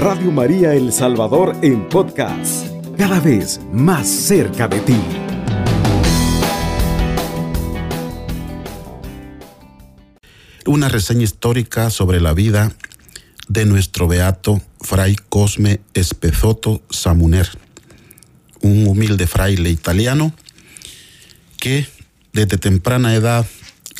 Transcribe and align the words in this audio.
Radio 0.00 0.32
María 0.32 0.72
El 0.72 0.94
Salvador 0.94 1.54
en 1.60 1.86
podcast, 1.86 2.66
cada 2.96 3.20
vez 3.20 3.60
más 3.70 4.08
cerca 4.08 4.66
de 4.66 4.80
ti. 4.80 4.96
Una 10.64 10.88
reseña 10.88 11.24
histórica 11.24 11.90
sobre 11.90 12.18
la 12.18 12.32
vida 12.32 12.72
de 13.48 13.66
nuestro 13.66 14.08
beato 14.08 14.62
Fray 14.80 15.16
Cosme 15.28 15.82
Espezoto 15.92 16.80
Samuner, 16.88 17.50
un 18.62 18.86
humilde 18.86 19.26
fraile 19.26 19.68
italiano 19.68 20.32
que 21.58 21.86
desde 22.32 22.56
temprana 22.56 23.14
edad 23.14 23.46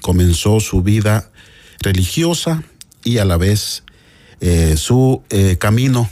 comenzó 0.01 0.61
su 0.61 0.83
vida 0.83 1.31
religiosa 1.81 2.63
y 3.05 3.19
a 3.19 3.27
la 3.27 3.37
vez 3.37 3.83
eh, 4.41 4.77
su 4.77 5.23
eh, 5.31 5.57
camino 5.59 6.09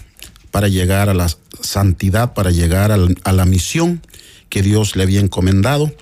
para 0.51 0.69
llegar 0.69 1.09
a 1.09 1.15
la 1.15 1.29
santidad, 1.61 2.35
para 2.35 2.51
llegar 2.51 2.93
a 2.93 3.33
la 3.33 3.45
misión 3.45 4.03
que 4.49 4.63
Dios 4.63 4.97
le 4.97 5.03
había 5.03 5.21
encomendado, 5.21 5.93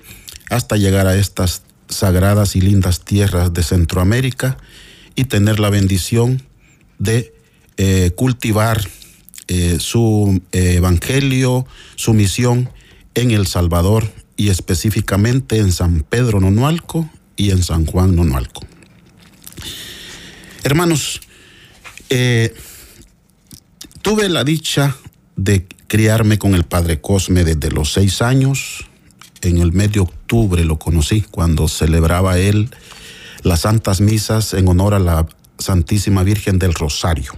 hasta 0.49 0.77
llegar 0.77 1.07
a 1.07 1.15
estas 1.15 1.63
sagradas 1.89 2.55
y 2.55 2.61
lindas 2.61 3.03
tierras 3.03 3.53
de 3.53 3.63
Centroamérica 3.63 4.57
y 5.15 5.25
tener 5.25 5.59
la 5.59 5.69
bendición 5.69 6.41
de 6.99 7.33
eh, 7.77 8.11
cultivar 8.15 8.87
su 9.79 10.41
evangelio, 10.51 11.65
su 11.95 12.13
misión 12.13 12.69
en 13.15 13.31
El 13.31 13.47
Salvador 13.47 14.11
y 14.35 14.49
específicamente 14.49 15.57
en 15.57 15.71
San 15.71 16.01
Pedro 16.01 16.41
Nonualco 16.41 17.09
y 17.37 17.51
en 17.51 17.63
San 17.63 17.85
Juan 17.85 18.15
Nonualco. 18.15 18.65
Hermanos, 20.63 21.21
eh, 22.09 22.53
tuve 24.01 24.29
la 24.29 24.43
dicha 24.43 24.95
de 25.35 25.67
criarme 25.87 26.37
con 26.37 26.55
el 26.55 26.63
padre 26.63 27.01
Cosme 27.01 27.43
desde 27.43 27.71
los 27.71 27.93
seis 27.93 28.21
años. 28.21 28.85
En 29.41 29.59
el 29.59 29.71
mes 29.71 29.91
de 29.91 29.99
octubre 29.99 30.63
lo 30.65 30.79
conocí 30.79 31.21
cuando 31.21 31.67
celebraba 31.67 32.37
él 32.39 32.69
las 33.43 33.61
santas 33.61 34.01
misas 34.01 34.53
en 34.53 34.67
honor 34.67 34.93
a 34.93 34.99
la 34.99 35.27
Santísima 35.57 36.23
Virgen 36.23 36.59
del 36.59 36.73
Rosario. 36.73 37.33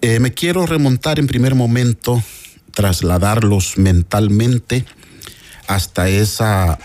Eh, 0.00 0.20
me 0.20 0.32
quiero 0.32 0.66
remontar 0.66 1.18
en 1.18 1.26
primer 1.26 1.54
momento, 1.54 2.22
trasladarlos 2.72 3.78
mentalmente 3.78 4.84
hasta 5.66 6.08
esa 6.08 6.78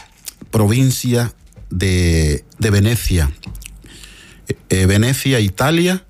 provincia 0.49 1.33
de, 1.69 2.43
de 2.57 2.69
Venecia, 2.71 3.31
eh, 4.69 4.85
Venecia, 4.85 5.39
Italia, 5.39 6.03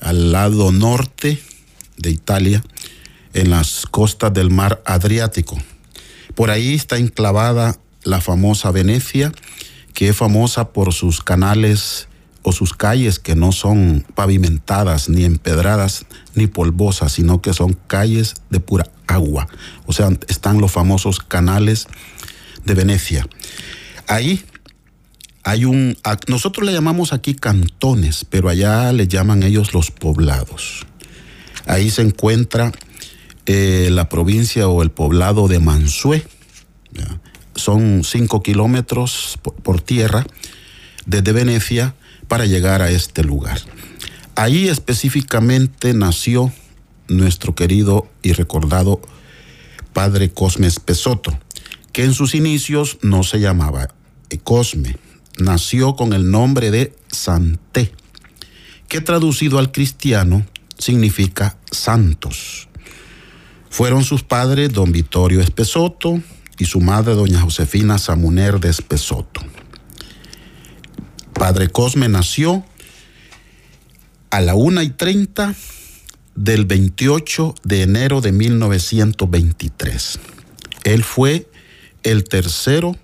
al 0.00 0.32
lado 0.32 0.72
norte 0.72 1.40
de 1.96 2.10
Italia, 2.10 2.62
en 3.34 3.50
las 3.50 3.86
costas 3.86 4.32
del 4.32 4.50
mar 4.50 4.82
Adriático. 4.84 5.58
Por 6.34 6.50
ahí 6.50 6.74
está 6.74 6.96
enclavada 6.96 7.78
la 8.02 8.20
famosa 8.20 8.70
Venecia, 8.70 9.32
que 9.94 10.08
es 10.08 10.16
famosa 10.16 10.70
por 10.70 10.92
sus 10.92 11.22
canales 11.22 12.08
o 12.42 12.52
sus 12.52 12.72
calles 12.72 13.18
que 13.18 13.34
no 13.34 13.52
son 13.52 14.06
pavimentadas, 14.14 15.08
ni 15.08 15.24
empedradas, 15.24 16.06
ni 16.34 16.46
polvosas, 16.46 17.12
sino 17.12 17.42
que 17.42 17.52
son 17.52 17.76
calles 17.86 18.34
de 18.48 18.60
pura 18.60 18.86
agua. 19.06 19.48
O 19.86 19.92
sea, 19.92 20.10
están 20.28 20.60
los 20.60 20.72
famosos 20.72 21.18
canales 21.18 21.86
de 22.64 22.74
Venecia. 22.74 23.26
Ahí 24.06 24.42
hay 25.42 25.64
un, 25.64 25.96
nosotros 26.28 26.66
le 26.66 26.72
llamamos 26.72 27.12
aquí 27.12 27.34
cantones, 27.34 28.26
pero 28.28 28.48
allá 28.48 28.92
le 28.92 29.08
llaman 29.08 29.42
ellos 29.42 29.72
los 29.72 29.90
poblados. 29.90 30.86
Ahí 31.66 31.90
se 31.90 32.02
encuentra 32.02 32.72
eh, 33.46 33.88
la 33.90 34.08
provincia 34.08 34.68
o 34.68 34.82
el 34.82 34.90
poblado 34.90 35.48
de 35.48 35.60
Mansué. 35.60 36.26
Son 37.54 38.04
cinco 38.04 38.42
kilómetros 38.42 39.38
por, 39.62 39.80
tierra 39.80 40.26
desde 41.06 41.32
Venecia 41.32 41.94
para 42.28 42.46
llegar 42.46 42.82
a 42.82 42.90
este 42.90 43.24
lugar. 43.24 43.60
Ahí 44.34 44.68
específicamente 44.68 45.94
nació 45.94 46.52
nuestro 47.08 47.54
querido 47.54 48.08
y 48.22 48.32
recordado 48.32 49.00
padre 49.92 50.30
Cosme 50.30 50.68
Pesoto, 50.84 51.38
que 51.92 52.04
en 52.04 52.14
sus 52.14 52.34
inicios 52.34 52.98
no 53.02 53.22
se 53.22 53.40
llamaba 53.40 53.88
Cosme, 54.44 54.96
nació 55.40 55.96
con 55.96 56.12
el 56.12 56.30
nombre 56.30 56.70
de 56.70 56.94
Santé, 57.10 57.92
que 58.88 59.00
traducido 59.00 59.58
al 59.58 59.72
cristiano 59.72 60.46
significa 60.78 61.58
santos. 61.70 62.68
Fueron 63.68 64.04
sus 64.04 64.22
padres 64.22 64.72
don 64.72 64.92
Vittorio 64.92 65.40
Espesoto 65.40 66.20
y 66.58 66.64
su 66.64 66.80
madre 66.80 67.14
doña 67.14 67.40
Josefina 67.40 67.98
Samuner 67.98 68.60
de 68.60 68.70
Espesoto. 68.70 69.40
Padre 71.32 71.68
Cosme 71.68 72.08
nació 72.08 72.64
a 74.30 74.40
la 74.40 74.54
una 74.54 74.82
y 74.82 74.90
treinta 74.90 75.54
del 76.34 76.64
28 76.64 77.54
de 77.64 77.82
enero 77.82 78.20
de 78.20 78.32
1923. 78.32 80.18
Él 80.84 81.04
fue 81.04 81.48
el 82.02 82.24
tercero 82.24 82.96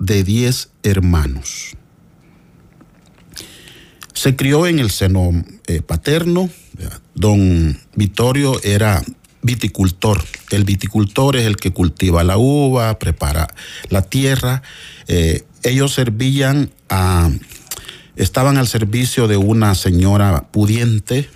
de 0.00 0.24
diez 0.24 0.70
hermanos. 0.82 1.76
Se 4.14 4.34
crió 4.34 4.66
en 4.66 4.80
el 4.80 4.90
seno 4.90 5.44
eh, 5.66 5.82
paterno. 5.82 6.50
Don 7.14 7.78
Vittorio 7.94 8.60
era 8.64 9.02
viticultor. 9.42 10.22
El 10.50 10.64
viticultor 10.64 11.36
es 11.36 11.46
el 11.46 11.56
que 11.56 11.72
cultiva 11.72 12.24
la 12.24 12.36
uva, 12.36 12.98
prepara 12.98 13.48
la 13.88 14.02
tierra. 14.02 14.62
Eh, 15.06 15.44
ellos 15.62 15.94
servían 15.94 16.70
a, 16.88 17.30
estaban 18.16 18.56
al 18.56 18.66
servicio 18.66 19.28
de 19.28 19.36
una 19.36 19.74
señora 19.74 20.48
pudiente, 20.50 21.28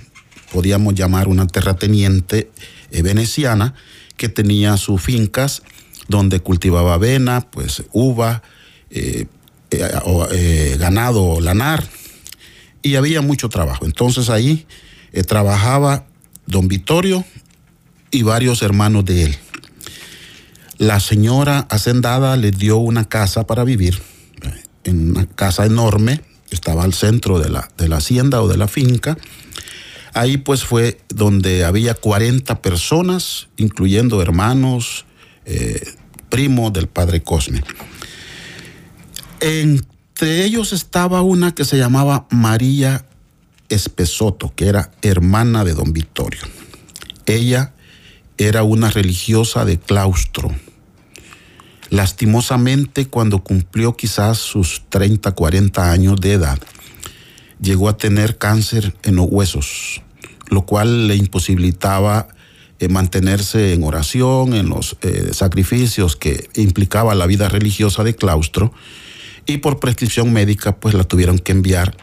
podíamos 0.53 0.95
llamar 0.95 1.29
una 1.29 1.47
terrateniente 1.47 2.51
eh, 2.91 3.03
veneciana, 3.03 3.75
que 4.17 4.29
tenía 4.29 4.77
sus 4.77 5.03
fincas 5.03 5.63
donde 6.09 6.41
cultivaba 6.41 6.95
avena, 6.95 7.41
pues 7.51 7.83
uva, 7.93 8.43
eh, 8.97 9.27
eh, 9.73 9.91
eh, 10.31 10.77
ganado 10.79 11.41
lanar 11.41 11.83
y 12.81 12.95
había 12.95 13.23
mucho 13.23 13.49
trabajo. 13.49 13.87
Entonces 13.87 14.31
ahí 14.31 14.67
trabajaba 15.27 16.07
don 16.47 16.69
Vittorio 16.69 17.25
y 18.13 18.23
varios 18.23 18.63
hermanos 18.63 19.05
de 19.05 19.25
él. 19.25 19.37
La 20.79 21.01
señora 21.01 21.67
hacendada 21.71 22.37
le 22.37 22.53
dio 22.53 22.77
una 22.77 23.09
casa 23.09 23.49
para 23.49 23.65
vivir, 23.65 24.01
en 24.85 25.11
una 25.11 25.27
casa 25.27 25.67
enorme, 25.67 26.21
estaba 26.51 26.85
al 26.85 26.95
centro 26.95 27.41
de 27.41 27.49
la, 27.49 27.69
de 27.77 27.89
la 27.89 27.97
hacienda 27.97 28.43
o 28.43 28.49
de 28.49 28.59
la 28.59 28.69
finca. 28.69 29.19
Ahí 30.13 30.37
pues 30.37 30.63
fue 30.63 31.01
donde 31.09 31.65
había 31.65 31.95
40 31.95 32.63
personas, 32.63 33.49
incluyendo 33.57 34.23
hermanos, 34.23 35.05
primos 36.29 36.73
del 36.73 36.87
padre 36.87 37.23
Cosme. 37.23 37.61
Entre 39.47 40.43
ellos 40.47 40.73
estaba 40.73 41.21
una 41.21 41.55
que 41.55 41.67
se 41.67 41.77
llamaba 41.77 42.27
María 42.31 43.05
Espesoto, 43.69 44.55
que 44.57 44.69
era 44.69 44.91
hermana 45.03 45.65
de 45.65 45.75
don 45.75 45.93
Vittorio. 45.93 46.41
Ella 47.27 47.75
era 48.39 48.63
una 48.63 48.89
religiosa 48.89 49.67
de 49.67 49.79
claustro. 49.79 50.51
Lastimosamente, 51.91 53.09
cuando 53.09 53.45
cumplió 53.45 53.99
quizás 53.99 54.39
sus 54.39 54.85
30, 54.89 55.33
40 55.33 55.93
años 55.93 56.19
de 56.23 56.33
edad, 56.33 56.59
llegó 57.61 57.91
a 57.91 57.99
tener 57.99 58.39
cáncer 58.39 58.95
en 59.03 59.17
los 59.17 59.27
huesos, 59.29 60.01
lo 60.49 60.65
cual 60.65 61.07
le 61.07 61.17
imposibilitaba 61.17 62.29
eh, 62.79 62.89
mantenerse 62.89 63.75
en 63.75 63.85
oración, 63.85 64.55
en 64.55 64.71
los 64.71 64.97
eh, 65.03 65.35
sacrificios 65.35 66.17
que 66.17 66.49
implicaba 66.55 67.15
la 67.15 67.27
vida 67.27 67.51
religiosa 67.51 68.05
de 68.05 68.15
claustro 68.15 68.73
y 69.47 69.59
por 69.59 69.81
prescripción 69.81 70.33
médica 70.33 70.77
pues 70.77 70.95
la 70.95 71.05
tuvieron 71.05 71.39
que 71.39 71.53
enviar 71.53 71.97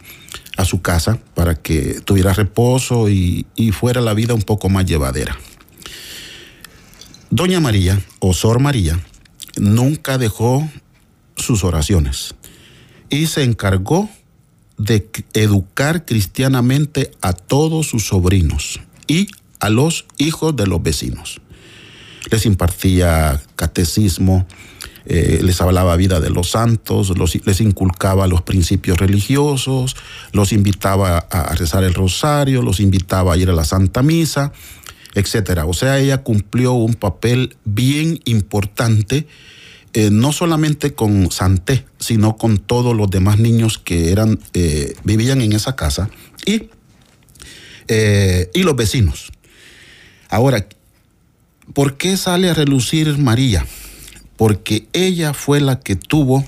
a 0.57 0.65
su 0.65 0.81
casa 0.81 1.19
para 1.33 1.55
que 1.55 2.01
tuviera 2.01 2.33
reposo 2.33 3.09
y, 3.09 3.45
fuera 3.71 4.01
la 4.01 4.13
vida 4.13 4.33
un 4.33 4.41
poco 4.41 4.69
más 4.69 4.85
llevadera. 4.85 5.37
Doña 7.29 7.59
María 7.59 8.01
o 8.19 8.33
Sor 8.33 8.59
María 8.59 8.99
nunca 9.57 10.17
dejó 10.17 10.69
sus 11.35 11.63
oraciones 11.63 12.35
y 13.09 13.27
se 13.27 13.43
encargó 13.43 14.09
de 14.77 15.07
educar 15.33 16.05
cristianamente 16.05 17.11
a 17.21 17.33
todos 17.33 17.87
sus 17.87 18.07
sobrinos 18.07 18.81
y 19.07 19.27
a 19.59 19.69
los 19.69 20.05
hijos 20.17 20.55
de 20.55 20.67
los 20.67 20.81
vecinos. 20.81 21.41
Les 22.29 22.45
impartía 22.45 23.41
catecismo, 23.55 24.45
eh, 25.05 25.39
les 25.41 25.59
hablaba 25.61 25.95
vida 25.95 26.19
de 26.19 26.29
los 26.29 26.51
santos, 26.51 27.13
les 27.45 27.61
inculcaba 27.61 28.27
los 28.27 28.43
principios 28.43 28.99
religiosos, 28.99 29.95
los 30.31 30.53
invitaba 30.53 31.17
a 31.17 31.55
rezar 31.55 31.83
el 31.83 31.93
rosario, 31.93 32.61
los 32.61 32.79
invitaba 32.79 33.33
a 33.33 33.37
ir 33.37 33.49
a 33.49 33.53
la 33.53 33.65
Santa 33.65 34.03
Misa, 34.03 34.51
etcétera. 35.15 35.65
O 35.65 35.73
sea, 35.73 35.99
ella 35.99 36.19
cumplió 36.19 36.73
un 36.73 36.93
papel 36.93 37.57
bien 37.65 38.19
importante, 38.25 39.27
eh, 39.93 40.09
no 40.11 40.31
solamente 40.31 40.93
con 40.93 41.31
Santé, 41.31 41.85
sino 41.99 42.37
con 42.37 42.59
todos 42.59 42.95
los 42.95 43.09
demás 43.09 43.39
niños 43.39 43.77
que 43.79 44.11
eran, 44.11 44.39
eh, 44.53 44.93
vivían 45.03 45.41
en 45.41 45.53
esa 45.53 45.75
casa 45.75 46.09
y, 46.45 46.69
y 48.53 48.63
los 48.63 48.75
vecinos. 48.77 49.33
Ahora, 50.29 50.65
¿por 51.73 51.97
qué 51.97 52.15
sale 52.15 52.49
a 52.49 52.53
relucir 52.53 53.17
María? 53.17 53.65
Porque 54.41 54.87
ella 54.93 55.35
fue 55.35 55.61
la 55.61 55.81
que 55.81 55.95
tuvo 55.95 56.43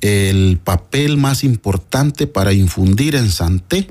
el 0.00 0.58
papel 0.58 1.16
más 1.16 1.44
importante 1.44 2.26
para 2.26 2.52
infundir 2.52 3.14
en 3.14 3.30
Santé, 3.30 3.88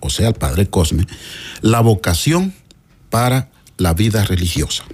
o 0.00 0.10
sea, 0.10 0.28
el 0.28 0.34
padre 0.34 0.66
Cosme, 0.66 1.06
la 1.62 1.80
vocación 1.80 2.52
para 3.08 3.48
la 3.78 3.94
vida 3.94 4.22
religiosa. 4.22 4.84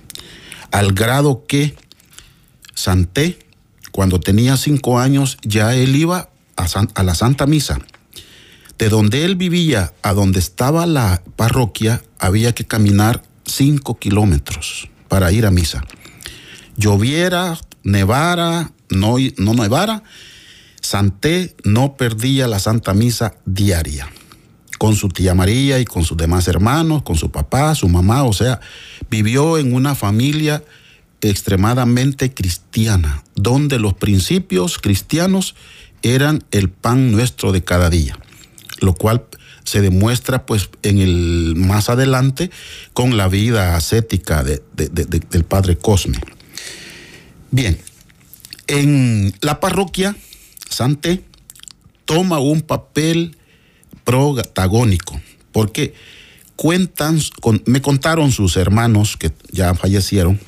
Al 0.70 0.92
grado 0.92 1.44
que 1.48 1.74
Santé, 2.74 3.40
cuando 3.90 4.20
tenía 4.20 4.56
cinco 4.56 5.00
años, 5.00 5.36
ya 5.42 5.74
él 5.74 5.96
iba 5.96 6.30
a, 6.56 6.66
a 6.94 7.02
la 7.02 7.16
Santa 7.16 7.46
Misa. 7.46 7.80
De 8.78 8.88
donde 8.88 9.24
él 9.24 9.34
vivía 9.34 9.92
a 10.02 10.12
donde 10.12 10.38
estaba 10.38 10.86
la 10.86 11.24
parroquia, 11.34 12.04
había 12.20 12.54
que 12.54 12.66
caminar 12.68 13.24
cinco 13.44 13.98
kilómetros 13.98 14.88
para 15.08 15.32
ir 15.32 15.44
a 15.44 15.50
misa 15.50 15.82
lloviera, 16.76 17.58
nevara, 17.82 18.72
no, 18.90 19.16
no 19.38 19.54
nevara, 19.54 20.02
Santé 20.80 21.54
no 21.64 21.96
perdía 21.96 22.48
la 22.48 22.58
Santa 22.58 22.92
Misa 22.94 23.34
diaria 23.44 24.08
con 24.82 24.96
su 24.96 25.08
tía 25.08 25.32
María 25.32 25.78
y 25.78 25.84
con 25.84 26.02
sus 26.02 26.16
demás 26.16 26.48
hermanos, 26.48 27.02
con 27.02 27.16
su 27.16 27.30
papá, 27.30 27.72
su 27.76 27.88
mamá, 27.88 28.24
o 28.24 28.32
sea, 28.32 28.60
vivió 29.08 29.56
en 29.56 29.74
una 29.74 29.94
familia 29.94 30.64
extremadamente 31.20 32.34
cristiana, 32.34 33.22
donde 33.36 33.78
los 33.78 33.94
principios 33.94 34.78
cristianos 34.78 35.54
eran 36.02 36.42
el 36.50 36.68
pan 36.68 37.12
nuestro 37.12 37.52
de 37.52 37.62
cada 37.62 37.90
día, 37.90 38.18
lo 38.80 38.94
cual 38.94 39.24
se 39.62 39.80
demuestra 39.80 40.46
pues 40.46 40.68
en 40.82 40.98
el 40.98 41.54
más 41.56 41.88
adelante 41.88 42.50
con 42.92 43.16
la 43.16 43.28
vida 43.28 43.76
ascética 43.76 44.42
del 44.42 45.44
padre 45.44 45.78
Cosme. 45.78 46.18
Bien, 47.52 47.78
en 48.66 49.34
la 49.42 49.60
parroquia, 49.60 50.16
Santé 50.70 51.22
toma 52.06 52.38
un 52.38 52.62
papel 52.62 53.36
protagónico, 54.04 55.20
porque 55.52 55.92
cuentan, 56.56 57.20
me 57.66 57.82
contaron 57.82 58.32
sus 58.32 58.56
hermanos 58.56 59.18
que 59.18 59.32
ya 59.50 59.74
fallecieron, 59.74 60.40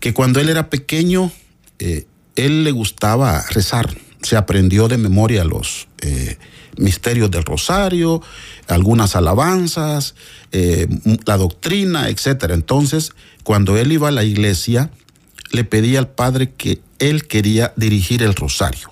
que 0.00 0.12
cuando 0.12 0.40
él 0.40 0.48
era 0.48 0.70
pequeño, 0.70 1.30
eh, 1.78 2.06
él 2.34 2.64
le 2.64 2.72
gustaba 2.72 3.44
rezar, 3.50 3.96
se 4.20 4.36
aprendió 4.36 4.88
de 4.88 4.98
memoria 4.98 5.44
los 5.44 5.86
eh, 6.00 6.36
misterios 6.76 7.30
del 7.30 7.44
rosario, 7.44 8.22
algunas 8.66 9.14
alabanzas, 9.14 10.16
eh, 10.50 10.88
la 11.26 11.36
doctrina, 11.36 12.08
etc. 12.08 12.46
Entonces, 12.50 13.12
cuando 13.44 13.76
él 13.76 13.92
iba 13.92 14.08
a 14.08 14.12
la 14.12 14.24
iglesia, 14.24 14.90
le 15.50 15.64
pedía 15.64 15.98
al 15.98 16.08
padre 16.08 16.52
que 16.56 16.80
él 16.98 17.26
quería 17.26 17.72
dirigir 17.76 18.22
el 18.22 18.34
rosario. 18.34 18.90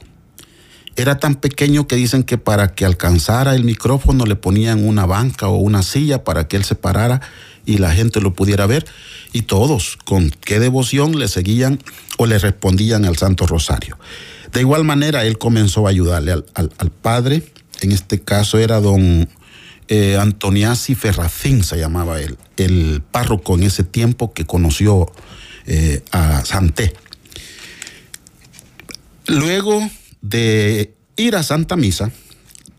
Era 0.97 1.19
tan 1.19 1.35
pequeño 1.35 1.87
que 1.87 1.97
dicen 1.97 2.23
que 2.23 2.39
para 2.39 2.75
que 2.75 2.87
alcanzara 2.87 3.55
el 3.55 3.65
micrófono 3.65 4.25
le 4.25 4.35
ponían 4.35 4.87
una 4.87 5.05
banca 5.05 5.49
o 5.49 5.57
una 5.57 5.83
silla 5.83 6.25
para 6.25 6.49
que 6.49 6.57
él 6.57 6.65
se 6.65 6.75
parara 6.75 7.21
y 7.67 7.79
la 7.79 7.93
gente 7.93 8.23
lo 8.23 8.33
pudiera 8.33 8.67
ver. 8.67 8.87
Y 9.33 9.43
todos, 9.43 9.99
con 10.05 10.31
qué 10.31 10.59
devoción 10.59 11.19
le 11.19 11.29
seguían 11.29 11.81
o 12.17 12.25
le 12.25 12.39
respondían 12.39 13.05
al 13.05 13.19
Santo 13.19 13.47
Rosario. 13.47 13.99
De 14.53 14.61
igual 14.61 14.85
manera, 14.85 15.27
él 15.27 15.37
comenzó 15.37 15.87
a 15.87 15.91
ayudarle 15.91 16.33
al, 16.33 16.91
padre. 17.03 17.43
En 17.83 17.93
este 17.93 18.21
caso 18.21 18.59
era 18.59 18.81
don 18.81 19.29
eh, 19.89 20.17
Antoniasi 20.17 20.95
Ferracín, 20.95 21.63
se 21.63 21.77
llamaba 21.77 22.23
él, 22.23 22.39
el 22.57 23.03
párroco 23.03 23.55
en 23.55 23.65
ese 23.65 23.85
tiempo 23.85 24.33
que 24.33 24.47
conoció 24.47 25.13
eh, 25.67 26.03
a 26.13 26.45
Santé. 26.45 26.95
Luego 29.27 29.89
de 30.23 30.95
ir 31.17 31.37
a 31.37 31.43
Santa 31.43 31.77
Misa, 31.77 32.11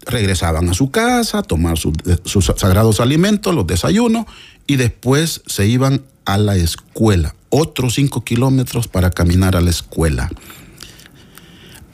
regresaban 0.06 0.70
a 0.70 0.74
su 0.74 0.90
casa, 0.90 1.40
a 1.40 1.44
tomar 1.44 1.78
sus, 1.78 2.46
sagrados 2.56 3.00
alimentos, 3.00 3.54
los 3.54 3.68
desayunos, 3.68 4.26
y 4.66 4.78
después 4.78 5.42
se 5.46 5.68
iban 5.68 6.04
a 6.26 6.38
la 6.38 6.56
escuela, 6.56 7.36
otros 7.50 7.96
cinco 7.96 8.24
kilómetros 8.24 8.88
para 8.88 9.12
caminar 9.12 9.56
a 9.56 9.62
la 9.62 9.70
escuela. 9.70 10.30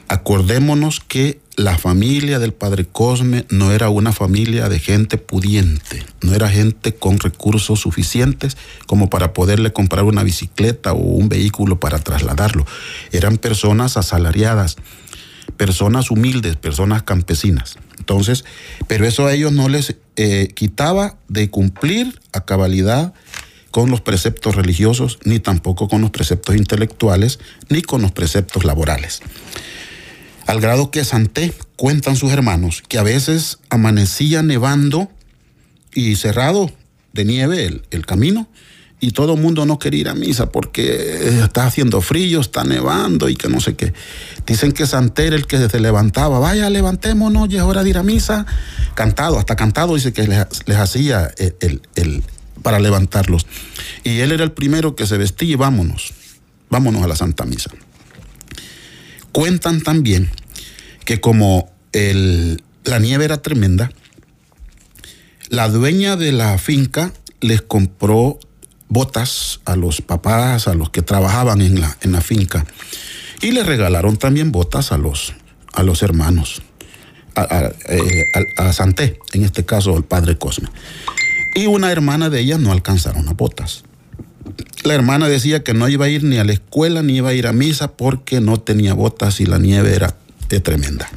Acordémonos 0.08 1.00
que 1.00 1.40
la 1.56 1.78
familia 1.78 2.38
del 2.38 2.52
padre 2.52 2.84
Cosme 2.84 3.46
no 3.48 3.72
era 3.72 3.88
una 3.88 4.12
familia 4.12 4.68
de 4.68 4.78
gente 4.78 5.18
pudiente, 5.18 6.04
no 6.20 6.34
era 6.34 6.48
gente 6.48 6.94
con 6.94 7.18
recursos 7.20 7.80
suficientes 7.80 8.56
como 8.86 9.08
para 9.08 9.32
poderle 9.32 9.72
comprar 9.72 10.04
una 10.04 10.22
bicicleta 10.24 10.92
o 10.92 10.98
un 10.98 11.28
vehículo 11.28 11.80
para 11.80 11.98
trasladarlo. 12.00 12.66
Eran 13.12 13.38
personas 13.38 13.96
asalariadas, 13.96 14.76
personas 15.56 16.10
humildes, 16.10 16.56
personas 16.56 17.04
campesinas. 17.04 17.76
Entonces, 17.98 18.44
pero 18.88 19.06
eso 19.06 19.26
a 19.26 19.32
ellos 19.32 19.52
no 19.52 19.68
les 19.68 19.96
eh, 20.16 20.48
quitaba 20.54 21.16
de 21.28 21.50
cumplir 21.50 22.20
a 22.32 22.44
cabalidad 22.44 23.14
con 23.70 23.90
los 23.90 24.00
preceptos 24.00 24.54
religiosos, 24.54 25.18
ni 25.24 25.40
tampoco 25.40 25.88
con 25.88 26.00
los 26.00 26.10
preceptos 26.10 26.56
intelectuales, 26.56 27.38
ni 27.68 27.82
con 27.82 28.02
los 28.02 28.12
preceptos 28.12 28.64
laborales 28.64 29.22
al 30.46 30.60
grado 30.60 30.90
que 30.90 31.04
Santé, 31.04 31.52
cuentan 31.76 32.16
sus 32.16 32.32
hermanos, 32.32 32.82
que 32.86 32.98
a 32.98 33.02
veces 33.02 33.58
amanecía 33.70 34.42
nevando 34.42 35.10
y 35.94 36.16
cerrado 36.16 36.70
de 37.12 37.24
nieve 37.24 37.80
el, 37.90 38.06
camino 38.06 38.48
y 39.00 39.12
todo 39.12 39.34
el 39.34 39.40
mundo 39.40 39.66
no 39.66 39.78
quería 39.78 40.00
ir 40.00 40.08
a 40.08 40.14
misa 40.14 40.50
porque 40.50 41.40
está 41.42 41.66
haciendo 41.66 42.00
frío, 42.00 42.40
está 42.40 42.64
nevando 42.64 43.28
y 43.28 43.36
que 43.36 43.48
no 43.48 43.60
sé 43.60 43.74
qué. 43.74 43.92
Dicen 44.46 44.72
que 44.72 44.86
Santé 44.86 45.26
era 45.26 45.36
el 45.36 45.46
que 45.46 45.68
se 45.68 45.80
levantaba, 45.80 46.38
vaya, 46.38 46.68
levantémonos, 46.70 47.48
ya 47.48 47.58
es 47.58 47.64
hora 47.64 47.84
de 47.84 47.90
ir 47.90 47.98
a 47.98 48.02
misa. 48.02 48.46
Cantado, 48.94 49.38
hasta 49.38 49.56
cantado 49.56 49.94
dice 49.94 50.12
que 50.12 50.26
les, 50.26 50.76
hacía 50.76 51.30
el, 51.60 51.82
el, 51.94 52.22
para 52.62 52.80
levantarlos. 52.80 53.46
Y 54.02 54.20
él 54.20 54.32
era 54.32 54.42
el 54.42 54.52
primero 54.52 54.96
que 54.96 55.06
se 55.06 55.18
vestía 55.18 55.52
y 55.52 55.54
vámonos, 55.54 56.12
vámonos 56.70 57.02
a 57.02 57.08
la 57.08 57.16
Santa 57.16 57.44
Misa. 57.44 57.70
Cuentan 59.32 59.80
también 59.82 60.30
que 61.04 61.20
como 61.20 61.70
la 61.92 62.98
nieve 62.98 63.24
era 63.24 63.40
tremenda, 63.42 63.90
la 65.48 65.68
dueña 65.68 66.16
de 66.16 66.32
la 66.32 66.58
finca 66.58 67.12
les 67.40 67.62
compró 67.62 68.38
botas 68.88 69.60
a 69.64 69.76
los 69.76 70.00
papás, 70.00 70.68
a 70.68 70.74
los 70.74 70.90
que 70.90 71.02
trabajaban 71.02 71.60
en 71.60 71.80
la, 71.80 71.96
en 72.00 72.12
la 72.12 72.20
finca, 72.20 72.64
y 73.42 73.52
les 73.52 73.66
regalaron 73.66 74.16
también 74.16 74.52
botas 74.52 74.92
a 74.92 74.98
los, 74.98 75.34
a 75.72 75.82
los 75.82 76.02
hermanos, 76.02 76.62
a, 77.34 77.70
eh, 77.88 78.72
Santé, 78.72 79.18
en 79.32 79.44
este 79.44 79.64
caso 79.64 79.96
el 79.96 80.04
padre 80.04 80.38
Cosme. 80.38 80.68
Y 81.54 81.66
una 81.66 81.92
hermana 81.92 82.30
de 82.30 82.40
ellas 82.40 82.58
no 82.58 82.72
alcanzaron 82.72 83.26
las 83.26 83.36
botas. 83.36 83.84
La 84.82 84.94
hermana 84.94 85.28
decía 85.28 85.62
que 85.62 85.74
no 85.74 85.88
iba 85.88 86.06
a 86.06 86.08
ir 86.08 86.24
ni 86.24 86.38
a 86.38 86.44
la 86.44 86.52
escuela 86.52 87.02
ni 87.02 87.16
iba 87.16 87.30
a 87.30 87.34
ir 87.34 87.46
a 87.46 87.52
misa 87.52 87.92
porque 87.92 88.40
no 88.40 88.60
tenía 88.60 88.94
botas 88.94 89.40
y 89.40 89.46
la 89.46 89.58
nieve 89.58 89.94
era 89.94 90.16
tremenda. 90.60 91.08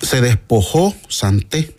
Se 0.00 0.20
despojó 0.20 0.94
Santé 1.08 1.76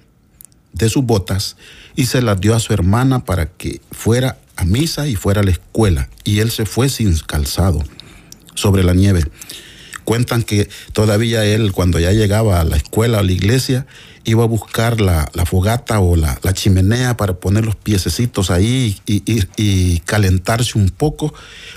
de 0.74 0.90
sus 0.90 1.04
botas 1.04 1.58
y 1.96 2.06
se 2.06 2.22
las 2.22 2.40
dio 2.40 2.56
a 2.56 2.60
su 2.60 2.74
hermana 2.74 3.26
para 3.26 3.48
que 3.48 3.82
fuera 3.92 4.38
a 4.56 4.66
misa 4.66 5.08
y 5.08 5.16
fuera 5.16 5.42
a 5.42 5.44
la 5.44 5.52
escuela. 5.52 6.10
Y 6.24 6.40
él 6.40 6.52
se 6.52 6.66
fue 6.66 6.90
sin 6.90 7.18
calzado 7.20 7.84
sobre 8.56 8.84
la 8.84 8.94
nieve. 8.94 9.24
Cuentan 10.04 10.44
que 10.44 10.70
todavía 10.92 11.46
él, 11.46 11.72
cuando 11.72 12.00
ya 12.00 12.12
llegaba 12.12 12.60
a 12.60 12.66
la 12.66 12.76
escuela 12.76 13.18
o 13.18 13.20
a 13.22 13.24
la 13.24 13.32
iglesia, 13.32 13.86
iba 14.26 14.44
a 14.44 14.48
buscar 14.48 15.02
la, 15.02 15.28
fogata 15.46 16.00
o 16.00 16.16
la, 16.16 16.38
chimenea 16.54 17.18
para 17.18 17.34
poner 17.34 17.66
los 17.66 17.76
piececitos 17.76 18.52
ahí 18.52 18.98
y, 19.06 20.00
calentarse 20.00 20.78
un 20.78 20.90
poco, 20.90 21.34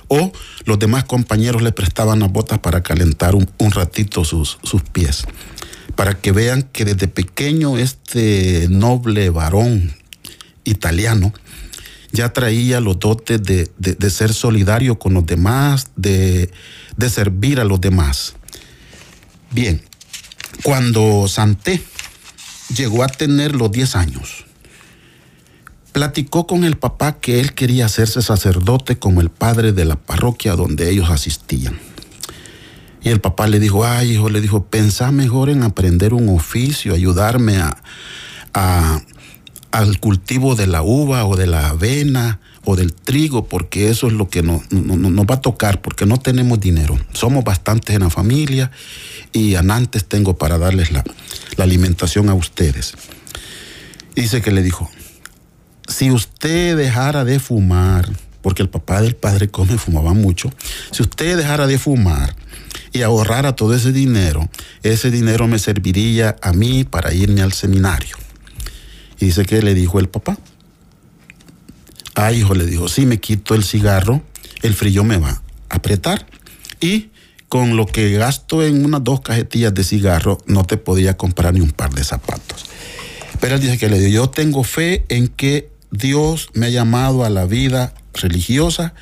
o 0.08 0.32
los 0.64 0.78
demás 0.78 1.04
compañeros 1.04 1.62
le 1.62 1.72
prestaban 1.72 2.20
las 2.20 2.30
botas 2.30 2.58
para 2.58 2.82
calentar 2.82 3.34
un, 3.34 3.48
ratito 3.70 4.24
sus, 4.24 4.58
sus 4.62 4.82
pies, 4.82 5.24
para 5.94 6.14
que 6.14 6.32
vean 6.32 6.62
que 6.62 6.84
desde 6.84 7.08
pequeño 7.08 7.78
este 7.78 8.68
noble 8.70 9.30
varón 9.30 9.94
italiano 10.64 11.32
ya 12.12 12.32
traía 12.32 12.80
los 12.80 12.98
dotes 12.98 13.42
de, 13.42 14.10
ser 14.10 14.32
solidario 14.32 14.98
con 14.98 15.14
los 15.14 15.26
demás, 15.26 15.88
de, 15.96 16.50
de 16.96 17.10
servir 17.10 17.60
a 17.60 17.64
los 17.64 17.80
demás. 17.80 18.34
Bien, 19.50 19.82
cuando 20.62 21.28
Santé 21.28 21.82
llegó 22.74 23.02
a 23.02 23.08
tener 23.08 23.54
los 23.54 23.70
10 23.70 23.96
años, 23.96 24.44
platicó 25.92 26.46
con 26.46 26.64
el 26.64 26.76
papá 26.76 27.18
que 27.18 27.40
él 27.40 27.54
quería 27.54 27.86
hacerse 27.86 28.22
sacerdote 28.22 28.98
como 28.98 29.20
el 29.20 29.30
padre 29.30 29.72
de 29.72 29.84
la 29.84 29.96
parroquia 29.96 30.54
donde 30.54 30.90
ellos 30.90 31.10
asistían. 31.10 31.78
Y 33.02 33.10
el 33.10 33.20
papá 33.20 33.46
le 33.46 33.60
dijo, 33.60 33.86
ay 33.86 34.12
hijo, 34.12 34.28
le 34.28 34.40
dijo, 34.40 34.64
pensá 34.64 35.12
mejor 35.12 35.48
en 35.48 35.62
aprender 35.62 36.12
un 36.12 36.28
oficio, 36.28 36.92
ayudarme 36.92 37.58
a, 37.58 39.00
al 39.70 40.00
cultivo 40.00 40.56
de 40.56 40.66
la 40.66 40.82
uva 40.82 41.24
o 41.24 41.36
de 41.36 41.46
la 41.46 41.68
avena 41.68 42.40
o 42.68 42.74
del 42.74 42.92
trigo, 42.92 43.46
porque 43.46 43.88
eso 43.90 44.08
es 44.08 44.12
lo 44.12 44.28
que 44.28 44.42
nos, 44.42 44.60
va 44.60 45.34
a 45.36 45.40
tocar, 45.40 45.80
porque 45.80 46.04
no 46.04 46.18
tenemos 46.18 46.58
dinero. 46.58 46.98
Somos 47.12 47.44
bastantes 47.44 47.94
en 47.94 48.02
la 48.02 48.10
familia 48.10 48.72
y 49.32 49.54
antes 49.54 50.04
tengo 50.04 50.36
para 50.36 50.58
darles 50.58 50.90
la, 50.90 51.04
la 51.56 51.64
alimentación 51.64 52.28
a 52.28 52.34
ustedes. 52.34 52.94
Dice 54.16 54.42
que 54.42 54.50
le 54.50 54.64
dijo, 54.64 54.90
si 55.86 56.10
usted 56.10 56.76
dejara 56.76 57.24
de 57.24 57.38
fumar, 57.38 58.10
porque 58.42 58.62
el 58.62 58.68
papá 58.68 59.00
del 59.00 59.14
padre 59.14 59.48
come 59.48 59.78
fumaba 59.78 60.12
mucho, 60.12 60.52
si 60.90 61.02
usted 61.02 61.36
dejara 61.36 61.68
de 61.68 61.78
fumar 61.78 62.34
y 62.92 63.02
ahorrara 63.02 63.54
todo 63.54 63.76
ese 63.76 63.92
dinero, 63.92 64.50
ese 64.82 65.12
dinero 65.12 65.46
me 65.46 65.60
serviría 65.60 66.34
a 66.42 66.52
mí 66.52 66.82
para 66.82 67.14
irme 67.14 67.42
al 67.42 67.52
seminario. 67.52 68.16
Y 69.20 69.26
dice 69.26 69.44
que 69.44 69.62
le 69.62 69.74
dijo 69.74 70.00
el 70.00 70.08
papá. 70.08 70.36
Ah, 72.16 72.32
hijo, 72.32 72.54
le 72.54 72.64
dijo, 72.64 72.88
si 72.88 73.04
me 73.04 73.20
quito 73.20 73.54
el 73.54 73.62
cigarro, 73.62 74.22
el 74.62 74.72
frío 74.72 75.04
me 75.04 75.18
va 75.18 75.42
a 75.68 75.76
apretar. 75.76 76.26
Y 76.80 77.10
con 77.50 77.76
lo 77.76 77.84
que 77.84 78.10
gasto 78.12 78.64
en 78.64 78.86
unas 78.86 79.04
dos 79.04 79.20
cajetillas 79.20 79.74
de 79.74 79.84
cigarro, 79.84 80.38
no 80.46 80.64
te 80.64 80.78
podía 80.78 81.18
comprar 81.18 81.52
ni 81.52 81.60
un 81.60 81.72
par 81.72 81.92
de 81.92 82.02
zapatos. 82.04 82.64
Pero 83.38 83.56
él 83.56 83.60
dice 83.60 83.76
que 83.76 83.90
le 83.90 84.00
dijo, 84.00 84.24
yo 84.24 84.30
tengo 84.30 84.64
fe 84.64 85.04
en 85.10 85.28
que 85.28 85.68
Dios 85.90 86.48
me 86.54 86.66
ha 86.66 86.70
llamado 86.70 87.22
a 87.22 87.28
la 87.28 87.44
vida 87.44 87.92
religiosa 88.14 88.94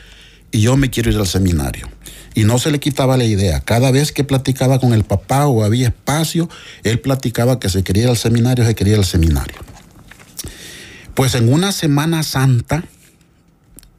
y 0.51 0.61
yo 0.63 0.77
me 0.77 0.91
quiero 0.91 1.13
ir 1.13 1.19
al 1.19 1.29
seminario 1.29 1.89
y 2.35 2.43
no 2.43 2.59
se 2.59 2.73
le 2.73 2.81
quitaba 2.81 3.17
la 3.17 3.25
idea. 3.25 3.61
Cada 3.61 3.93
vez 3.93 4.11
que 4.11 4.25
platicaba 4.25 4.81
con 4.81 4.93
el 4.93 5.05
papá 5.05 5.47
o 5.47 5.63
había 5.63 5.89
espacio, 5.89 6.51
él 6.83 6.99
platicaba 6.99 7.61
que 7.61 7.69
se 7.69 7.85
quería 7.85 8.05
ir 8.05 8.09
al 8.09 8.17
seminario, 8.17 8.67
se 8.67 8.75
quería 8.75 8.95
ir 8.95 8.99
al 8.99 9.05
seminario. 9.05 9.57
Pues 11.15 11.37
en 11.37 11.53
una 11.53 11.71
Semana 11.71 12.25
Santa 12.25 12.85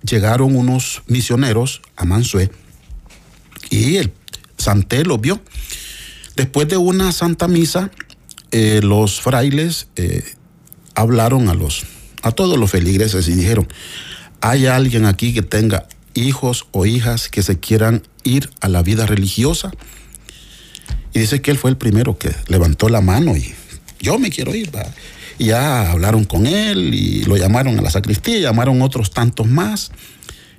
llegaron 0.05 0.55
unos 0.55 1.03
misioneros 1.07 1.81
a 1.95 2.05
Mansué 2.05 2.51
y 3.69 3.97
el 3.97 4.13
Santé 4.57 5.03
lo 5.03 5.17
vio. 5.17 5.41
Después 6.35 6.67
de 6.67 6.77
una 6.77 7.11
santa 7.11 7.47
misa, 7.47 7.91
eh, 8.51 8.81
los 8.83 9.21
frailes 9.21 9.87
eh, 9.95 10.23
hablaron 10.93 11.49
a 11.49 11.53
los 11.53 11.85
a 12.21 12.31
todos 12.31 12.57
los 12.57 12.71
feligreses 12.71 13.27
y 13.27 13.33
dijeron: 13.33 13.67
¿Hay 14.41 14.65
alguien 14.65 15.05
aquí 15.05 15.33
que 15.33 15.41
tenga 15.41 15.87
hijos 16.15 16.65
o 16.71 16.85
hijas 16.85 17.29
que 17.29 17.43
se 17.43 17.59
quieran 17.59 18.01
ir 18.23 18.49
a 18.61 18.69
la 18.69 18.81
vida 18.81 19.05
religiosa. 19.05 19.71
Y 21.13 21.19
dice 21.19 21.41
que 21.41 21.51
él 21.51 21.57
fue 21.57 21.69
el 21.69 21.77
primero 21.77 22.17
que 22.17 22.35
levantó 22.47 22.89
la 22.89 23.01
mano 23.01 23.37
y 23.37 23.53
yo 23.99 24.17
me 24.17 24.31
quiero 24.31 24.55
ir. 24.55 24.71
Ya 25.37 25.91
hablaron 25.91 26.25
con 26.25 26.47
él 26.47 26.93
y 26.93 27.23
lo 27.25 27.37
llamaron 27.37 27.77
a 27.77 27.81
la 27.81 27.89
sacristía, 27.89 28.39
llamaron 28.39 28.81
otros 28.81 29.11
tantos 29.11 29.47
más 29.47 29.91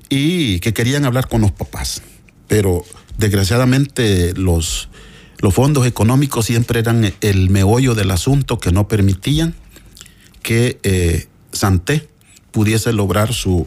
y 0.09 0.61
que 0.61 0.75
querían 0.75 1.05
hablar 1.05 1.29
con 1.29 1.41
los 1.41 1.53
papás. 1.53 2.03
Pero 2.47 2.85
desgraciadamente 3.19 4.35
los, 4.35 4.89
los 5.39 5.55
fondos 5.55 5.87
económicos 5.87 6.47
siempre 6.47 6.81
eran 6.81 7.13
el 7.21 7.51
meollo 7.51 7.95
del 7.95 8.11
asunto 8.11 8.59
que 8.59 8.73
no 8.73 8.89
permitían 8.89 9.55
que 10.43 10.79
eh, 10.83 11.27
Santé 11.53 12.09
pudiese 12.53 12.93
lograr 12.93 13.33
su, 13.33 13.67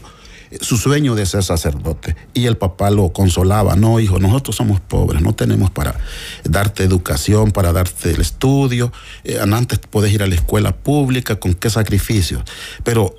su 0.60 0.76
sueño 0.76 1.14
de 1.14 1.26
ser 1.26 1.44
sacerdote. 1.44 2.16
Y 2.34 2.46
el 2.46 2.56
papá 2.56 2.90
lo 2.90 3.12
consolaba, 3.12 3.76
no, 3.76 4.00
hijo, 4.00 4.18
nosotros 4.18 4.56
somos 4.56 4.80
pobres, 4.80 5.22
no 5.22 5.34
tenemos 5.34 5.70
para 5.70 5.98
darte 6.44 6.82
educación, 6.82 7.52
para 7.52 7.72
darte 7.72 8.10
el 8.10 8.20
estudio. 8.20 8.92
Eh, 9.24 9.38
antes 9.40 9.78
puedes 9.78 10.12
ir 10.12 10.22
a 10.22 10.26
la 10.26 10.34
escuela 10.34 10.76
pública, 10.76 11.36
con 11.36 11.54
qué 11.54 11.70
sacrificio. 11.70 12.42
Pero 12.82 13.14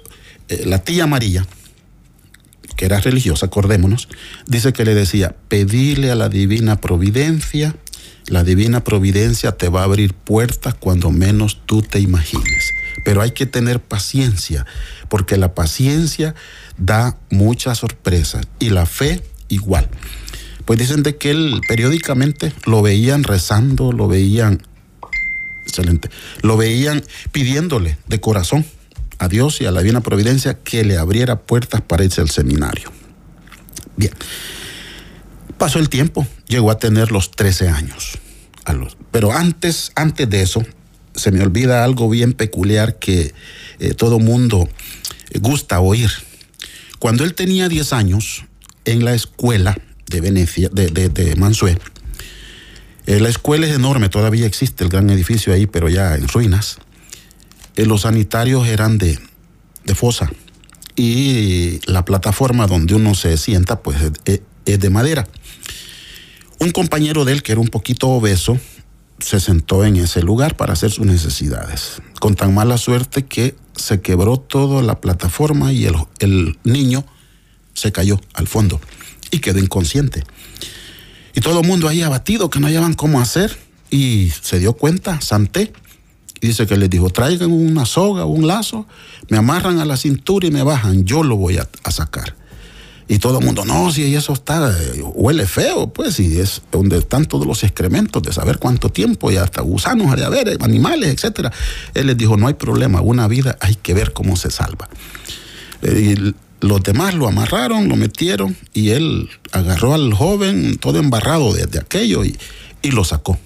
eh, 0.49 0.63
la 0.65 0.79
tía 0.79 1.07
María, 1.07 1.45
que 2.75 2.85
era 2.85 2.99
religiosa, 2.99 3.45
acordémonos, 3.45 4.09
dice 4.47 4.73
que 4.73 4.85
le 4.85 4.93
decía, 4.93 5.35
pedile 5.47 6.11
a 6.11 6.15
la 6.15 6.29
divina 6.29 6.81
providencia, 6.81 7.75
la 8.27 8.43
divina 8.43 8.83
providencia 8.83 9.53
te 9.53 9.69
va 9.69 9.81
a 9.81 9.85
abrir 9.85 10.13
puertas 10.13 10.73
cuando 10.73 11.11
menos 11.11 11.61
tú 11.65 11.81
te 11.81 11.99
imagines. 11.99 12.73
Pero 13.03 13.21
hay 13.21 13.31
que 13.31 13.45
tener 13.45 13.81
paciencia, 13.81 14.65
porque 15.09 15.37
la 15.37 15.55
paciencia 15.55 16.35
da 16.81 17.15
muchas 17.29 17.77
sorpresas 17.77 18.47
y 18.59 18.71
la 18.71 18.85
fe 18.85 19.23
igual. 19.47 19.87
Pues 20.65 20.79
dicen 20.79 21.03
de 21.03 21.15
que 21.15 21.31
él 21.31 21.61
periódicamente 21.67 22.53
lo 22.65 22.81
veían 22.81 23.23
rezando, 23.23 23.91
lo 23.91 24.07
veían, 24.07 24.61
excelente, 25.65 26.09
lo 26.41 26.57
veían 26.57 27.03
pidiéndole 27.31 27.97
de 28.07 28.19
corazón 28.19 28.65
a 29.19 29.27
Dios 29.27 29.61
y 29.61 29.65
a 29.65 29.71
la 29.71 29.81
Divina 29.81 30.01
Providencia 30.01 30.55
que 30.55 30.83
le 30.83 30.97
abriera 30.97 31.39
puertas 31.41 31.81
para 31.81 32.03
irse 32.03 32.21
al 32.21 32.29
seminario. 32.29 32.91
Bien, 33.95 34.13
pasó 35.57 35.79
el 35.79 35.89
tiempo, 35.89 36.25
llegó 36.47 36.71
a 36.71 36.79
tener 36.79 37.11
los 37.11 37.31
13 37.31 37.69
años. 37.69 38.17
pero 39.11 39.31
antes, 39.33 39.91
antes 39.95 40.29
de 40.29 40.41
eso, 40.41 40.63
se 41.13 41.31
me 41.31 41.41
olvida 41.41 41.83
algo 41.83 42.09
bien 42.09 42.33
peculiar 42.33 42.97
que 42.97 43.33
eh, 43.79 43.93
todo 43.93 44.19
mundo 44.19 44.67
gusta 45.39 45.79
oír 45.79 46.09
cuando 47.01 47.23
él 47.23 47.33
tenía 47.33 47.67
10 47.67 47.93
años, 47.93 48.45
en 48.85 49.03
la 49.03 49.15
escuela 49.15 49.75
de 50.05 50.21
Venecia, 50.21 50.69
de, 50.69 50.87
de, 50.87 51.35
Mansué, 51.35 51.79
eh, 53.07 53.19
la 53.19 53.27
escuela 53.27 53.65
es 53.65 53.73
enorme, 53.73 54.07
todavía 54.07 54.45
existe 54.45 54.83
el 54.83 54.91
gran 54.91 55.09
edificio 55.09 55.51
ahí, 55.51 55.65
pero 55.65 55.89
ya 55.89 56.13
en 56.13 56.27
ruinas. 56.27 56.77
Eh, 57.75 57.87
los 57.87 58.01
sanitarios 58.01 58.67
eran 58.67 58.99
de, 58.99 59.17
de 59.83 59.95
fosa 59.95 60.31
y 60.95 61.79
la 61.89 62.05
plataforma 62.05 62.67
donde 62.67 62.93
uno 62.93 63.15
se 63.15 63.35
sienta, 63.37 63.81
pues 63.81 63.97
es 64.65 64.79
de 64.79 64.89
madera. 64.91 65.27
Un 66.59 66.69
compañero 66.69 67.25
de 67.25 67.33
él, 67.33 67.41
que 67.41 67.53
era 67.53 67.61
un 67.61 67.69
poquito 67.69 68.09
obeso, 68.09 68.59
se 69.17 69.39
sentó 69.39 69.85
en 69.85 69.95
ese 69.95 70.21
lugar 70.21 70.55
para 70.55 70.73
hacer 70.73 70.91
sus 70.91 71.07
necesidades, 71.07 71.99
con 72.19 72.35
tan 72.35 72.53
mala 72.53 72.77
suerte 72.77 73.25
que 73.25 73.55
se 73.75 74.01
quebró 74.01 74.37
toda 74.37 74.81
la 74.81 74.99
plataforma 74.99 75.71
y 75.71 75.85
el, 76.19 76.57
niño 76.63 77.05
se 77.73 77.91
cayó 77.91 78.19
al 78.33 78.47
fondo 78.47 78.79
y 79.31 79.39
quedó 79.39 79.59
inconsciente. 79.59 80.23
Y 81.33 81.41
todo 81.41 81.61
el 81.61 81.67
mundo 81.67 81.87
ahí 81.87 82.01
abatido, 82.01 82.49
que 82.49 82.59
no 82.59 82.67
hallaban 82.67 82.93
cómo 82.93 83.21
hacer, 83.21 83.57
y 83.89 84.31
se 84.41 84.59
dio 84.59 84.73
cuenta, 84.73 85.21
Santé, 85.21 85.71
y 86.41 86.47
dice 86.47 86.67
que 86.67 86.75
les 86.75 86.89
dijo, 86.89 87.09
traigan 87.09 87.51
una 87.51 87.85
soga, 87.85 88.25
un 88.25 88.47
lazo, 88.47 88.87
me 89.29 89.37
amarran 89.37 89.79
a 89.79 89.85
la 89.85 89.95
cintura 89.95 90.47
y 90.47 90.51
me 90.51 90.63
bajan, 90.63 91.05
yo 91.05 91.23
lo 91.23 91.37
voy 91.37 91.57
a 91.57 91.91
sacar. 91.91 92.40
Y 93.11 93.19
todo 93.19 93.39
el 93.39 93.45
mundo, 93.45 93.65
no, 93.65 93.91
si 93.91 94.15
eso 94.15 94.31
está, 94.31 94.73
huele 95.15 95.45
feo, 95.45 95.91
pues, 95.91 96.17
y 96.21 96.39
es 96.39 96.61
donde 96.71 96.97
están 96.97 97.25
todos 97.25 97.45
los 97.45 97.61
excrementos 97.65 98.23
de 98.23 98.31
saber 98.31 98.57
cuánto 98.57 98.87
tiempo 98.87 99.29
y 99.29 99.35
hasta 99.35 99.59
gusanos 99.59 100.15
de 100.15 100.23
haber, 100.23 100.57
animales, 100.63 101.13
etcétera. 101.13 101.51
Él 101.93 102.07
les 102.07 102.15
dijo, 102.15 102.37
no 102.37 102.47
hay 102.47 102.53
problema, 102.53 103.01
una 103.01 103.27
vida 103.27 103.57
hay 103.59 103.75
que 103.75 103.93
ver 103.93 104.13
cómo 104.13 104.37
se 104.37 104.49
salva. 104.49 104.87
Eh, 105.81 106.15
y 106.15 106.65
los 106.65 106.83
demás 106.83 107.13
lo 107.13 107.27
amarraron, 107.27 107.89
lo 107.89 107.97
metieron 107.97 108.55
y 108.73 108.91
él 108.91 109.29
agarró 109.51 109.93
al 109.93 110.13
joven 110.13 110.77
todo 110.77 110.97
embarrado 110.97 111.51
desde 111.51 111.79
aquello 111.79 112.23
y, 112.23 112.37
lo 112.91 113.03
sacó. 113.03 113.37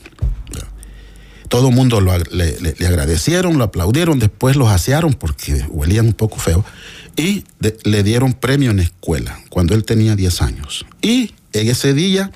Todo 1.49 1.69
el 1.69 1.75
mundo 1.75 2.01
le, 2.01 2.59
le, 2.59 2.87
agradecieron, 2.87 3.57
lo 3.57 3.63
aplaudieron, 3.63 4.19
después 4.19 4.57
lo 4.57 4.69
asearon 4.69 5.13
porque 5.13 5.65
huelían 5.69 6.05
un 6.05 6.13
poco 6.13 6.37
feo 6.37 6.63
y 7.15 7.45
le 7.83 8.03
dieron 8.03 8.33
premio 8.33 8.71
en 8.71 8.79
escuela 8.79 9.39
cuando 9.49 9.73
él 9.73 9.83
tenía 9.83 10.15
10 10.15 10.41
años. 10.41 10.85
Y 11.01 11.33
en 11.53 11.69
ese 11.69 11.93
día 11.93 12.31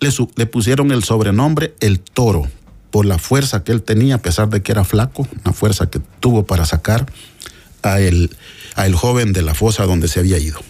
le, 0.00 0.10
le, 0.36 0.46
pusieron 0.46 0.92
el 0.92 1.02
sobrenombre 1.02 1.74
El 1.80 2.00
Toro 2.00 2.48
por 2.90 3.06
la 3.06 3.18
fuerza 3.18 3.64
que 3.64 3.72
él 3.72 3.82
tenía, 3.82 4.16
a 4.16 4.22
pesar 4.22 4.48
de 4.48 4.62
que 4.62 4.72
era 4.72 4.84
flaco, 4.84 5.26
una 5.44 5.52
fuerza 5.52 5.88
que 5.88 6.00
tuvo 6.20 6.44
para 6.44 6.64
sacar 6.64 7.06
a 7.82 8.00
el, 8.00 8.34
a 8.74 8.86
el 8.86 8.94
joven 8.94 9.32
de 9.32 9.42
la 9.42 9.54
fosa 9.54 9.84
donde 9.84 10.08
se 10.08 10.20
había 10.20 10.38
ido. 10.38 10.60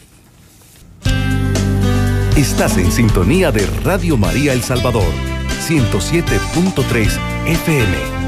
Estás 2.37 2.77
en 2.77 2.93
sintonía 2.93 3.51
de 3.51 3.67
Radio 3.83 4.17
María 4.17 4.53
El 4.53 4.63
Salvador, 4.63 5.11
107.3 5.69 7.19
FM. 7.47 8.26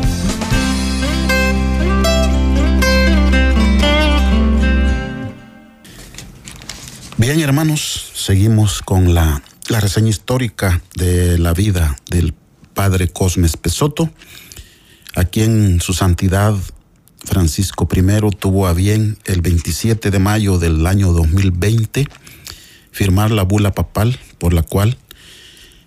Bien, 7.29 7.41
hermanos, 7.41 8.11
seguimos 8.15 8.81
con 8.81 9.13
la, 9.13 9.43
la 9.69 9.81
reseña 9.81 10.09
histórica 10.09 10.81
de 10.95 11.37
la 11.37 11.53
vida 11.53 11.95
del 12.11 12.33
padre 12.73 13.09
Cosme 13.09 13.47
Pesoto, 13.51 14.09
a 15.15 15.25
quien 15.25 15.83
su 15.83 15.93
santidad 15.93 16.55
Francisco 17.25 17.87
I 17.95 18.31
tuvo 18.39 18.67
a 18.67 18.73
bien 18.73 19.19
el 19.27 19.43
27 19.43 20.11
de 20.11 20.19
mayo 20.19 20.59
del 20.59 20.87
año 20.87 21.13
2020 21.13 22.09
firmar 22.93 23.31
la 23.31 23.43
bula 23.43 23.73
papal 23.73 24.19
por 24.39 24.55
la 24.55 24.63
cual 24.63 24.97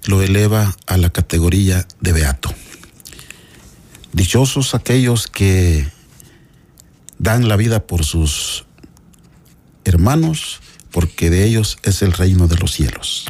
lo 0.05 0.21
eleva 0.21 0.75
a 0.85 0.97
la 0.97 1.09
categoría 1.09 1.87
de 2.01 2.13
beato. 2.13 2.53
Dichosos 4.13 4.75
aquellos 4.75 5.25
que 5.25 5.89
dan 7.17 7.47
la 7.47 7.55
vida 7.55 7.79
por 7.87 8.05
sus 8.05 8.65
hermanos, 9.85 10.59
porque 10.91 11.29
de 11.29 11.45
ellos 11.45 11.77
es 11.83 12.01
el 12.01 12.13
reino 12.13 12.47
de 12.47 12.57
los 12.57 12.71
cielos. 12.71 13.25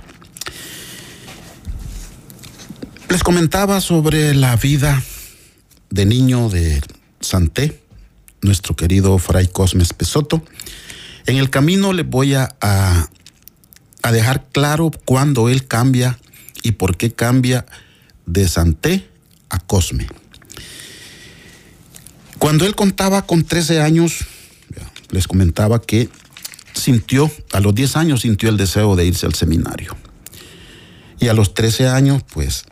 Les 3.10 3.24
comentaba 3.24 3.82
sobre 3.82 4.34
la 4.34 4.56
vida 4.56 5.04
de 5.90 6.06
niño 6.06 6.50
de 6.50 6.82
Santé, 7.20 7.82
nuestro 8.42 8.76
querido 8.76 9.18
Fray 9.18 9.48
Cosmes 9.48 9.94
Pesoto. 9.94 10.44
En 11.26 11.38
el 11.38 11.50
camino 11.50 11.94
les 11.94 12.08
voy 12.08 12.34
a, 12.34 12.56
a, 12.62 13.10
a 14.02 14.12
dejar 14.12 14.48
claro 14.52 14.92
cuándo 15.06 15.50
él 15.50 15.68
cambia 15.68 16.18
y 16.64 16.72
por 16.74 16.98
qué 16.98 17.12
cambia 17.12 17.66
de 18.26 18.48
Santé 18.48 19.10
a 19.50 19.60
Cosme. 19.60 20.08
Cuando 22.40 22.66
él 22.66 22.76
contaba 22.76 23.28
con 23.28 23.44
13 23.44 23.82
años, 23.82 24.26
les 25.12 25.28
comentaba 25.28 25.82
que 25.82 26.10
sintió, 26.82 27.32
a 27.54 27.60
los 27.60 27.74
10 27.76 27.96
años 27.96 28.22
sintió 28.22 28.50
el 28.50 28.58
deseo 28.58 28.96
de 28.96 29.06
irse 29.06 29.26
al 29.26 29.36
seminario. 29.36 29.96
Y 31.20 31.28
a 31.28 31.34
los 31.34 31.54
13 31.54 31.88
años, 31.88 32.24
pues, 32.34 32.66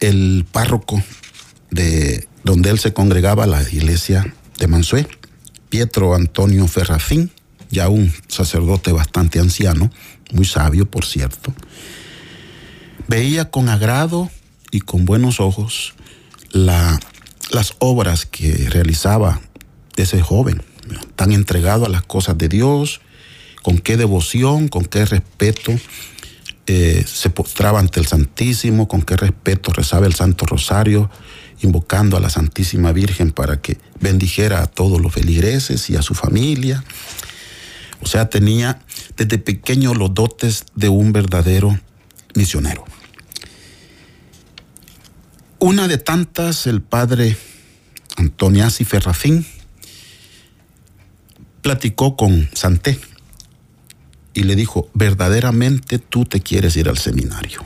el 0.00 0.46
párroco 0.50 1.02
de 1.70 2.28
donde 2.44 2.70
él 2.70 2.78
se 2.78 2.92
congregaba, 2.92 3.46
la 3.46 3.62
iglesia 3.62 4.34
de 4.58 4.66
Mansué, 4.66 5.06
Pietro 5.68 6.14
Antonio 6.14 6.66
Ferrafín, 6.68 7.30
ya 7.70 7.88
un 7.88 8.12
sacerdote 8.28 8.92
bastante 8.92 9.40
anciano, 9.40 9.90
muy 10.32 10.44
sabio, 10.44 10.86
por 10.86 11.04
cierto, 11.04 11.52
veía 13.08 13.50
con 13.50 13.68
agrado 13.68 14.30
y 14.70 14.80
con 14.80 15.04
buenos 15.04 15.40
ojos 15.40 15.94
la 16.52 16.98
las 17.50 17.74
obras 17.78 18.26
que 18.26 18.68
realizaba 18.70 19.40
ese 19.96 20.20
joven, 20.20 20.62
tan 21.16 21.32
entregado 21.32 21.86
a 21.86 21.88
las 21.88 22.02
cosas 22.02 22.38
de 22.38 22.48
Dios, 22.48 23.00
con 23.62 23.78
qué 23.78 23.96
devoción, 23.96 24.68
con 24.68 24.84
qué 24.84 25.04
respeto 25.04 25.72
eh, 26.66 27.04
se 27.06 27.30
postraba 27.30 27.80
ante 27.80 27.98
el 27.98 28.06
Santísimo, 28.06 28.88
con 28.88 29.00
qué 29.00 29.16
respeto 29.16 29.72
rezaba 29.72 30.06
el 30.06 30.14
Santo 30.14 30.44
Rosario, 30.44 31.10
invocando 31.62 32.16
a 32.16 32.20
la 32.20 32.28
Santísima 32.28 32.92
Virgen 32.92 33.32
para 33.32 33.60
que 33.60 33.78
bendijera 34.00 34.62
a 34.62 34.66
todos 34.66 35.00
los 35.00 35.12
feligreses 35.12 35.88
y 35.88 35.96
a 35.96 36.02
su 36.02 36.14
familia. 36.14 36.84
O 38.02 38.06
sea, 38.06 38.28
tenía 38.28 38.80
desde 39.16 39.38
pequeño 39.38 39.94
los 39.94 40.12
dotes 40.12 40.66
de 40.74 40.90
un 40.90 41.12
verdadero 41.12 41.78
misionero. 42.34 42.84
Una 45.58 45.88
de 45.88 45.98
tantas, 45.98 46.66
el 46.66 46.82
padre 46.82 47.36
Antoniasi 48.16 48.84
Ferrafín 48.84 49.46
platicó 51.62 52.16
con 52.16 52.48
Santé 52.54 52.98
y 54.34 54.44
le 54.44 54.56
dijo, 54.56 54.88
verdaderamente 54.94 55.98
tú 55.98 56.24
te 56.24 56.40
quieres 56.40 56.76
ir 56.76 56.88
al 56.88 56.98
seminario. 56.98 57.64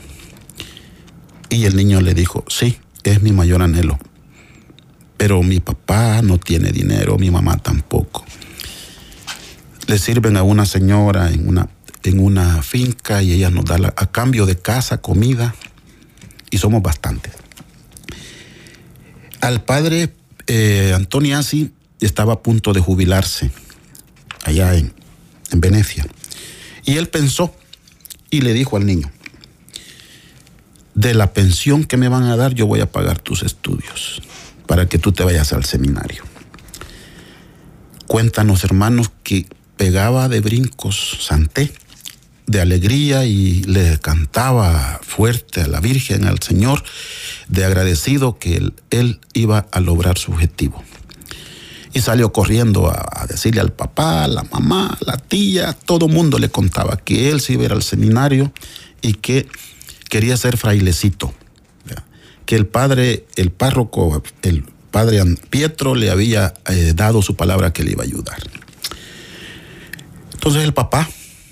Y 1.49 1.65
el 1.65 1.75
niño 1.75 2.01
le 2.01 2.13
dijo, 2.13 2.43
sí, 2.47 2.79
es 3.03 3.21
mi 3.21 3.31
mayor 3.31 3.61
anhelo, 3.61 3.99
pero 5.17 5.43
mi 5.43 5.59
papá 5.59 6.21
no 6.23 6.39
tiene 6.39 6.71
dinero, 6.71 7.17
mi 7.17 7.29
mamá 7.29 7.57
tampoco. 7.57 8.25
Le 9.87 9.99
sirven 9.99 10.37
a 10.37 10.43
una 10.43 10.65
señora 10.65 11.29
en 11.31 11.47
una, 11.47 11.69
en 12.03 12.19
una 12.19 12.63
finca 12.63 13.21
y 13.21 13.33
ella 13.33 13.51
nos 13.51 13.65
da 13.65 13.93
a 13.95 14.07
cambio 14.07 14.45
de 14.45 14.57
casa, 14.57 14.99
comida, 14.99 15.53
y 16.49 16.57
somos 16.57 16.81
bastantes. 16.81 17.33
Al 19.41 19.63
padre 19.63 20.13
eh, 20.47 20.93
Antoniasi 20.95 21.73
estaba 21.99 22.33
a 22.33 22.39
punto 22.41 22.73
de 22.73 22.79
jubilarse 22.79 23.51
allá 24.43 24.75
en, 24.75 24.93
en 25.51 25.61
Venecia. 25.61 26.05
Y 26.85 26.97
él 26.97 27.07
pensó 27.07 27.55
y 28.29 28.41
le 28.41 28.53
dijo 28.53 28.77
al 28.77 28.85
niño, 28.85 29.11
de 30.95 31.13
la 31.13 31.33
pensión 31.33 31.83
que 31.83 31.97
me 31.97 32.09
van 32.09 32.23
a 32.23 32.35
dar 32.35 32.53
yo 32.53 32.67
voy 32.67 32.81
a 32.81 32.91
pagar 32.91 33.19
tus 33.19 33.43
estudios 33.43 34.21
para 34.67 34.87
que 34.87 34.99
tú 34.99 35.11
te 35.11 35.23
vayas 35.23 35.53
al 35.53 35.65
seminario. 35.65 36.23
Cuéntanos 38.07 38.63
hermanos 38.63 39.11
que 39.23 39.47
pegaba 39.77 40.29
de 40.29 40.39
brincos 40.39 41.17
Santé 41.21 41.73
de 42.45 42.61
alegría 42.61 43.25
y 43.25 43.63
le 43.63 43.97
cantaba 43.99 44.99
fuerte 45.01 45.61
a 45.61 45.67
la 45.67 45.79
Virgen, 45.79 46.25
al 46.25 46.39
Señor, 46.39 46.83
de 47.47 47.65
agradecido 47.65 48.37
que 48.37 48.57
él, 48.57 48.73
él 48.89 49.21
iba 49.33 49.67
a 49.71 49.79
lograr 49.79 50.17
su 50.17 50.31
objetivo. 50.31 50.83
Y 51.93 52.01
salió 52.01 52.33
corriendo 52.33 52.89
a, 52.89 53.25
decirle 53.27 53.61
al 53.61 53.71
papá, 53.71 54.27
la 54.27 54.43
mamá, 54.43 54.97
la 55.05 55.17
tía, 55.17 55.73
todo 55.73 56.07
mundo 56.07 56.39
le 56.39 56.49
contaba 56.49 56.97
que 56.97 57.29
él 57.29 57.39
se 57.39 57.53
iba 57.53 57.63
a 57.63 57.65
ir 57.65 57.71
al 57.73 57.83
seminario 57.83 58.51
y 59.01 59.13
que 59.13 59.47
quería 60.09 60.37
ser 60.37 60.57
frailecito. 60.57 61.33
Que 62.45 62.55
el 62.57 62.65
padre, 62.65 63.25
el 63.37 63.51
párroco, 63.51 64.21
el 64.41 64.65
padre 64.91 65.23
Pietro 65.49 65.95
le 65.95 66.11
había 66.11 66.53
eh, 66.69 66.93
dado 66.93 67.21
su 67.21 67.35
palabra 67.35 67.71
que 67.71 67.83
le 67.83 67.91
iba 67.91 68.03
a 68.03 68.05
ayudar. 68.05 68.37
Entonces 70.33 70.63
el 70.63 70.73
papá 70.73 71.09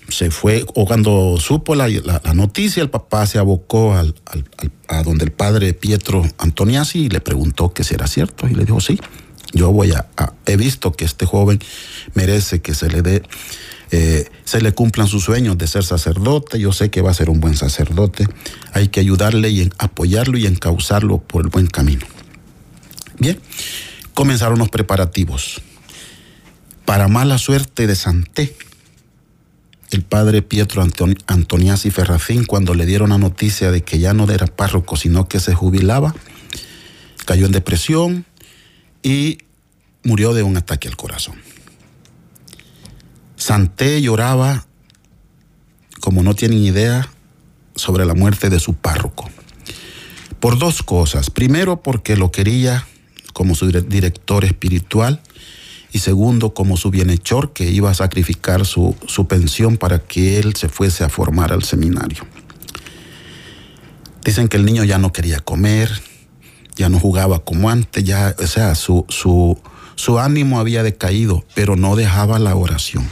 se 0.09 0.29
fue, 0.31 0.65
o 0.75 0.85
cuando 0.85 1.37
supo 1.39 1.73
la, 1.75 1.87
noticia, 2.33 2.83
el 2.83 2.89
papá 2.89 3.25
se 3.25 3.39
abocó 3.39 3.93
a 3.93 5.03
donde 5.03 5.23
el 5.23 5.31
padre 5.31 5.73
Pietro 5.73 6.23
Antoniasi 6.37 7.05
y 7.05 7.09
le 7.09 7.21
preguntó 7.21 7.73
que 7.73 7.83
si 7.83 7.95
era 7.95 8.07
cierto. 8.07 8.47
Y 8.47 8.53
le 8.53 8.65
dijo, 8.65 8.81
sí, 8.81 8.99
yo 9.53 9.71
voy 9.71 9.91
a, 9.91 10.07
he 10.45 10.55
visto 10.55 10.91
que 10.93 11.05
este 11.05 11.25
joven 11.25 11.59
merece 12.13 12.61
que 12.61 12.73
se 12.73 12.89
le 12.89 13.01
dé, 13.01 13.23
eh, 13.91 14.29
se 14.45 14.61
le 14.61 14.71
cumplan 14.71 15.07
sus 15.07 15.23
sueños 15.23 15.57
de 15.57 15.67
ser 15.67 15.83
sacerdote. 15.83 16.59
Yo 16.59 16.71
sé 16.71 16.89
que 16.89 17.01
va 17.01 17.11
a 17.11 17.13
ser 17.13 17.29
un 17.29 17.41
buen 17.41 17.57
sacerdote. 17.57 18.27
Hay 18.73 18.87
que 18.87 19.01
ayudarle 19.01 19.49
y 19.49 19.69
apoyarlo 19.77 20.37
y 20.37 20.45
encauzarlo 20.45 21.17
por 21.19 21.43
el 21.43 21.49
buen 21.49 21.67
camino. 21.67 22.05
Bien, 23.19 23.39
comenzaron 24.13 24.57
los 24.59 24.69
preparativos. 24.69 25.61
Para 26.85 27.07
mala 27.07 27.37
suerte 27.37 27.85
de 27.85 27.95
Santé, 27.95 28.55
el 29.91 30.03
padre 30.03 30.41
Pietro 30.41 30.85
Antoniasi 31.27 31.91
Ferrafín, 31.91 32.45
cuando 32.45 32.73
le 32.73 32.85
dieron 32.85 33.09
la 33.09 33.17
noticia 33.17 33.71
de 33.71 33.83
que 33.83 33.99
ya 33.99 34.13
no 34.13 34.29
era 34.31 34.47
párroco, 34.47 34.95
sino 34.95 35.27
que 35.27 35.41
se 35.41 35.53
jubilaba, 35.53 36.15
cayó 37.25 37.45
en 37.45 37.51
depresión 37.51 38.25
y 39.03 39.39
murió 40.03 40.33
de 40.33 40.43
un 40.43 40.57
ataque 40.57 40.87
al 40.87 40.97
corazón. 40.97 41.35
Santé 43.35 44.01
lloraba, 44.01 44.65
como 45.99 46.23
no 46.23 46.35
tienen 46.35 46.59
idea, 46.59 47.09
sobre 47.75 48.05
la 48.05 48.13
muerte 48.13 48.49
de 48.49 48.59
su 48.59 48.75
párroco. 48.75 49.29
Por 50.39 50.59
dos 50.59 50.83
cosas. 50.83 51.29
Primero, 51.29 51.81
porque 51.81 52.15
lo 52.15 52.31
quería 52.31 52.87
como 53.33 53.55
su 53.55 53.67
director 53.71 54.45
espiritual 54.45 55.21
y 55.91 55.99
segundo, 55.99 56.53
como 56.53 56.77
su 56.77 56.89
bienhechor 56.89 57.53
que 57.53 57.69
iba 57.69 57.89
a 57.89 57.95
sacrificar 57.95 58.65
su, 58.65 58.95
su 59.07 59.27
pensión 59.27 59.77
para 59.77 59.99
que 59.99 60.39
él 60.39 60.55
se 60.55 60.69
fuese 60.69 61.03
a 61.03 61.09
formar 61.09 61.51
al 61.51 61.63
seminario. 61.63 62.25
Dicen 64.23 64.47
que 64.47 64.57
el 64.57 64.65
niño 64.65 64.83
ya 64.83 64.99
no 64.99 65.11
quería 65.11 65.39
comer, 65.39 65.89
ya 66.75 66.89
no 66.89 66.99
jugaba 66.99 67.39
como 67.39 67.69
antes, 67.69 68.03
ya, 68.03 68.35
o 68.37 68.47
sea, 68.47 68.75
su, 68.75 69.05
su, 69.09 69.59
su 69.95 70.19
ánimo 70.19 70.59
había 70.59 70.83
decaído, 70.83 71.45
pero 71.53 71.75
no 71.75 71.95
dejaba 71.95 72.39
la 72.39 72.55
oración. 72.55 73.09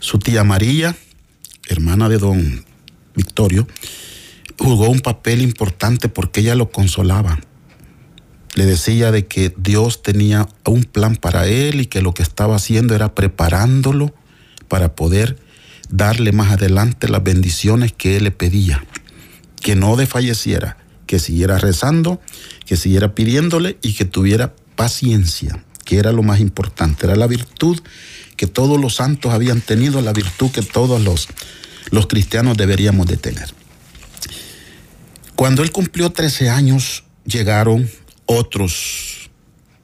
Su 0.00 0.18
tía 0.18 0.44
María, 0.44 0.96
hermana 1.68 2.08
de 2.08 2.18
don 2.18 2.64
Victorio, 3.14 3.66
jugó 4.58 4.88
un 4.88 5.00
papel 5.00 5.42
importante 5.42 6.08
porque 6.08 6.40
ella 6.40 6.54
lo 6.54 6.70
consolaba 6.70 7.40
le 8.58 8.66
decía 8.66 9.12
de 9.12 9.26
que 9.26 9.54
Dios 9.56 10.02
tenía 10.02 10.48
un 10.64 10.82
plan 10.82 11.14
para 11.14 11.46
él 11.46 11.80
y 11.80 11.86
que 11.86 12.02
lo 12.02 12.12
que 12.12 12.24
estaba 12.24 12.56
haciendo 12.56 12.96
era 12.96 13.14
preparándolo 13.14 14.12
para 14.66 14.96
poder 14.96 15.38
darle 15.90 16.32
más 16.32 16.50
adelante 16.50 17.08
las 17.08 17.22
bendiciones 17.22 17.92
que 17.92 18.16
él 18.16 18.24
le 18.24 18.32
pedía. 18.32 18.84
Que 19.60 19.76
no 19.76 19.94
desfalleciera, 19.94 20.76
que 21.08 21.18
siguiera 21.18 21.58
rezando, 21.58 22.20
que 22.66 22.76
siguiera 22.76 23.14
pidiéndole 23.14 23.78
y 23.82 23.94
que 23.94 24.04
tuviera 24.04 24.54
paciencia, 24.76 25.64
que 25.84 25.98
era 25.98 26.12
lo 26.12 26.22
más 26.22 26.38
importante, 26.38 27.06
era 27.06 27.16
la 27.16 27.26
virtud 27.26 27.80
que 28.36 28.46
todos 28.46 28.78
los 28.80 28.94
santos 28.94 29.32
habían 29.32 29.60
tenido, 29.60 30.00
la 30.02 30.12
virtud 30.12 30.52
que 30.52 30.62
todos 30.62 31.02
los, 31.02 31.26
los 31.90 32.06
cristianos 32.06 32.56
deberíamos 32.56 33.06
de 33.06 33.16
tener. 33.16 33.52
Cuando 35.34 35.62
él 35.62 35.72
cumplió 35.72 36.10
13 36.10 36.50
años, 36.50 37.04
llegaron 37.24 37.90
otros 38.26 39.30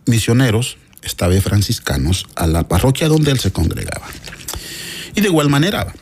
misioneros, 0.07 0.77
esta 1.03 1.27
vez 1.27 1.43
franciscanos, 1.43 2.27
a 2.37 2.47
la 2.47 2.69
parroquia 2.69 3.09
donde 3.09 3.33
él 3.33 3.41
se 3.41 3.51
congregaba. 3.51 4.07
Y 5.15 5.23
de 5.23 5.29
igual 5.29 5.49
manera, 5.49 5.93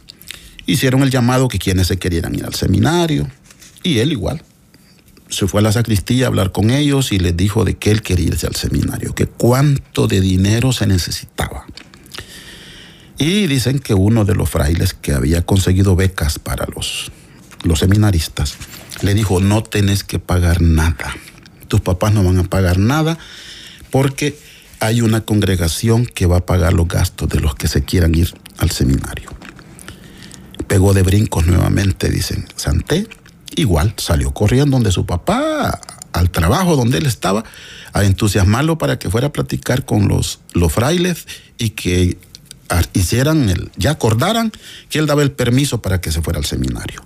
hicieron 0.66 1.02
el 1.02 1.10
llamado 1.10 1.48
que 1.48 1.58
quienes 1.58 1.86
se 1.86 1.98
querían 1.98 2.34
ir 2.34 2.44
al 2.44 2.54
seminario, 2.54 3.30
y 3.84 3.98
él 3.98 4.12
igual. 4.12 4.42
Se 5.32 5.46
fue 5.46 5.60
a 5.60 5.62
la 5.62 5.72
sacristía 5.72 6.26
a 6.26 6.28
hablar 6.28 6.52
con 6.52 6.68
ellos 6.68 7.10
y 7.10 7.18
les 7.18 7.34
dijo 7.34 7.64
de 7.64 7.78
que 7.78 7.90
él 7.90 8.02
quería 8.02 8.26
irse 8.26 8.46
al 8.46 8.54
seminario, 8.54 9.14
que 9.14 9.24
cuánto 9.24 10.06
de 10.06 10.20
dinero 10.20 10.72
se 10.72 10.86
necesitaba. 10.86 11.64
Y 13.16 13.46
dicen 13.46 13.78
que 13.78 13.94
uno 13.94 14.26
de 14.26 14.34
los 14.34 14.50
frailes 14.50 14.92
que 14.92 15.14
había 15.14 15.40
conseguido 15.40 15.96
becas 15.96 16.38
para 16.38 16.66
los, 16.76 17.12
los 17.62 17.78
seminaristas 17.78 18.56
le 19.00 19.14
dijo, 19.14 19.40
no 19.40 19.62
tenés 19.62 20.04
que 20.04 20.18
pagar 20.18 20.60
nada. 20.60 21.16
Tus 21.66 21.80
papás 21.80 22.12
no 22.12 22.22
van 22.22 22.38
a 22.38 22.44
pagar 22.44 22.76
nada 22.76 23.16
porque 23.90 24.38
hay 24.80 25.00
una 25.00 25.22
congregación 25.22 26.04
que 26.04 26.26
va 26.26 26.38
a 26.38 26.46
pagar 26.46 26.74
los 26.74 26.88
gastos 26.88 27.30
de 27.30 27.40
los 27.40 27.54
que 27.54 27.68
se 27.68 27.84
quieran 27.84 28.14
ir 28.14 28.34
al 28.58 28.70
seminario. 28.70 29.30
Pegó 30.68 30.92
de 30.92 31.02
brincos 31.02 31.46
nuevamente, 31.46 32.10
dicen, 32.10 32.46
Santé, 32.56 33.06
igual 33.56 33.94
salió 33.96 34.32
corriendo 34.32 34.76
donde 34.76 34.92
su 34.92 35.06
papá, 35.06 35.80
al 36.12 36.30
trabajo 36.30 36.76
donde 36.76 36.98
él 36.98 37.06
estaba, 37.06 37.44
a 37.92 38.04
entusiasmarlo 38.04 38.78
para 38.78 38.98
que 38.98 39.10
fuera 39.10 39.28
a 39.28 39.32
platicar 39.32 39.84
con 39.84 40.08
los, 40.08 40.40
los 40.52 40.72
frailes 40.72 41.26
y 41.58 41.70
que 41.70 42.18
hicieran, 42.94 43.48
el, 43.48 43.70
ya 43.76 43.92
acordaran 43.92 44.52
que 44.88 44.98
él 44.98 45.06
daba 45.06 45.22
el 45.22 45.32
permiso 45.32 45.82
para 45.82 46.00
que 46.00 46.10
se 46.10 46.22
fuera 46.22 46.38
al 46.38 46.44
seminario. 46.44 47.02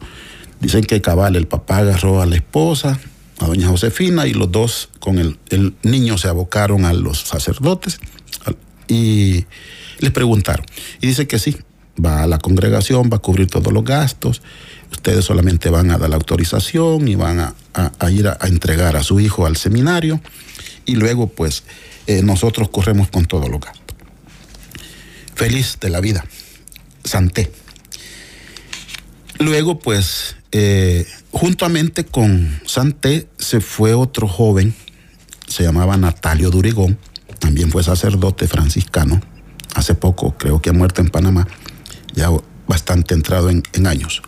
Dicen 0.61 0.85
que 0.85 1.00
cabal, 1.00 1.37
el 1.37 1.46
papá 1.46 1.78
agarró 1.78 2.22
a 2.22 2.26
la 2.26 2.37
esposa, 2.37 2.98
a 3.38 3.46
doña 3.46 3.68
Josefina, 3.68 4.26
y 4.26 4.32
los 4.32 4.50
dos 4.50 4.88
con 5.00 5.18
el, 5.18 5.38
el 5.50 5.74
niño 5.82 6.18
se 6.18 6.28
abocaron 6.28 6.85
a 6.85 6.92
los 6.92 7.20
sacerdotes 7.20 7.98
y 8.88 9.44
les 9.98 10.12
preguntaron. 10.12 10.64
Y 11.00 11.09
dice 11.09 11.26
que 11.26 11.38
sí, 11.38 11.56
va 12.04 12.22
a 12.22 12.26
la 12.26 12.38
congregación, 12.38 13.11
va 13.12 13.16
a 13.16 13.20
cubrir 13.20 13.48
todos 13.48 13.72
los 13.72 13.85
gastos, 13.85 14.42
ustedes 14.92 15.24
solamente 15.24 15.70
van 15.70 15.90
a 15.90 15.98
dar 15.98 16.11
la 16.11 16.16
autorización 16.16 17.09
y 17.09 17.14
van 17.14 17.40
a, 17.40 17.54
ir 18.11 18.28
a, 18.28 18.38
a, 18.40 18.46
entregar 18.48 18.96
a 18.96 19.02
su 19.02 19.20
hijo 19.20 19.46
al 19.46 19.56
seminario 19.56 20.20
y 20.85 20.94
luego 20.94 21.28
pues 21.28 21.64
eh, 22.06 22.22
nosotros 22.22 22.68
corremos 22.68 23.09
con 23.09 23.26
todos 23.26 23.48
los 23.48 23.61
gastos. 23.61 23.96
Feliz 25.35 25.78
de 25.80 25.90
la 25.90 26.00
vida, 26.00 26.24
Santé. 27.04 27.50
Luego 29.38 29.78
pues 29.78 30.37
eh, 30.52 31.06
juntamente 31.32 32.04
con 32.04 32.61
Santé 32.64 33.28
se 33.38 33.61
fue 33.61 33.92
otro 33.92 34.28
joven, 34.28 34.74
se 35.46 35.64
llamaba 35.64 35.96
Natalio 35.96 36.50
Durigón, 36.50 36.98
también 37.38 37.70
fue 37.70 37.82
sacerdote 37.82 38.48
franciscano, 38.48 39.20
hace 39.74 39.94
poco 39.94 40.38
creo 40.38 40.62
que 40.62 40.70
ha 40.70 40.72
muerto 40.72 41.02
en 41.02 41.11
Panamá, 41.11 41.46
ya 42.16 42.31
bastante 42.66 43.14
entrado 43.14 43.50
en, 43.50 43.62
años. 43.87 44.22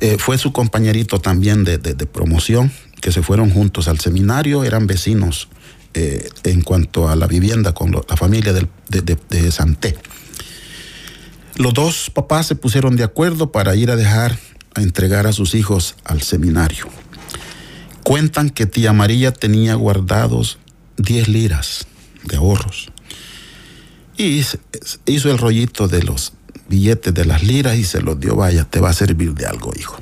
Eh, 0.00 0.16
fue 0.18 0.38
su 0.38 0.52
compañerito 0.52 1.20
también 1.20 1.64
de, 1.64 1.78
de, 1.78 2.06
promoción, 2.06 2.70
que 3.00 3.10
se 3.10 3.22
fueron 3.22 3.50
juntos 3.50 3.88
al 3.88 3.98
seminario, 3.98 4.62
eran 4.62 4.86
vecinos 4.86 5.48
eh, 5.94 6.28
en 6.44 6.62
cuanto 6.62 7.08
a 7.08 7.16
la 7.16 7.26
vivienda 7.26 7.74
con 7.74 7.90
la 7.90 8.16
familia 8.16 8.52
de, 8.52 8.68
de 8.88 9.52
Santé. 9.52 9.96
Los 11.56 11.74
dos 11.74 12.10
papás 12.10 12.46
se 12.46 12.54
pusieron 12.54 12.96
de 12.96 13.04
acuerdo 13.04 13.52
para 13.52 13.74
ir 13.74 13.90
a 13.90 13.96
dejar 13.96 14.38
a 14.74 14.80
entregar 14.80 15.26
a 15.26 15.32
sus 15.32 15.54
hijos 15.54 15.96
al 16.04 16.22
seminario. 16.22 16.86
Cuentan 18.04 18.50
que 18.50 18.66
tía 18.66 18.92
María 18.92 19.32
tenía 19.32 19.74
guardados 19.74 20.58
10 20.96 21.28
liras 21.28 21.86
de 22.24 22.36
ahorros 22.36 22.90
y 24.16 24.44
hizo 25.06 25.30
el 25.30 25.38
rollito 25.38 25.88
de 25.88 26.02
los 26.02 26.32
billetes 26.72 27.12
de 27.12 27.26
las 27.26 27.42
liras 27.42 27.76
y 27.76 27.84
se 27.84 28.00
los 28.00 28.18
dio, 28.18 28.34
vaya, 28.34 28.64
te 28.64 28.80
va 28.80 28.88
a 28.88 28.94
servir 28.94 29.34
de 29.34 29.44
algo, 29.44 29.74
hijo. 29.78 29.98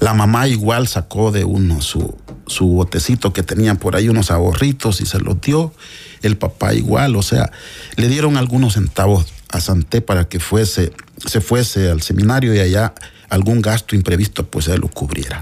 La 0.00 0.12
mamá 0.12 0.46
igual 0.48 0.86
sacó 0.86 1.32
de 1.32 1.44
uno 1.44 1.80
su, 1.80 2.14
su 2.46 2.66
botecito 2.66 3.32
que 3.32 3.42
tenían 3.42 3.78
por 3.78 3.96
ahí 3.96 4.10
unos 4.10 4.30
ahorritos 4.30 5.00
y 5.00 5.06
se 5.06 5.18
los 5.18 5.40
dio. 5.40 5.72
El 6.20 6.36
papá 6.36 6.74
igual, 6.74 7.16
o 7.16 7.22
sea, 7.22 7.50
le 7.96 8.08
dieron 8.08 8.36
algunos 8.36 8.74
centavos 8.74 9.32
a 9.48 9.60
Santé 9.60 10.02
para 10.02 10.28
que 10.28 10.40
fuese, 10.40 10.92
se 11.24 11.40
fuese 11.40 11.88
al 11.88 12.02
seminario 12.02 12.54
y 12.54 12.58
allá 12.58 12.92
algún 13.30 13.62
gasto 13.62 13.96
imprevisto 13.96 14.46
pues 14.46 14.68
él 14.68 14.80
lo 14.82 14.88
cubriera. 14.88 15.40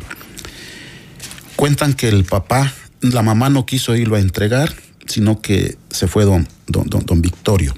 Cuentan 1.56 1.94
que 1.94 2.08
el 2.08 2.24
papá, 2.24 2.72
la 3.00 3.22
mamá 3.22 3.50
no 3.50 3.66
quiso 3.66 3.96
irlo 3.96 4.14
a 4.14 4.20
entregar, 4.20 4.72
sino 5.06 5.40
que 5.40 5.76
se 5.90 6.06
fue 6.06 6.24
don, 6.24 6.46
don, 6.68 6.88
don, 6.88 7.04
don 7.04 7.20
Victorio, 7.20 7.74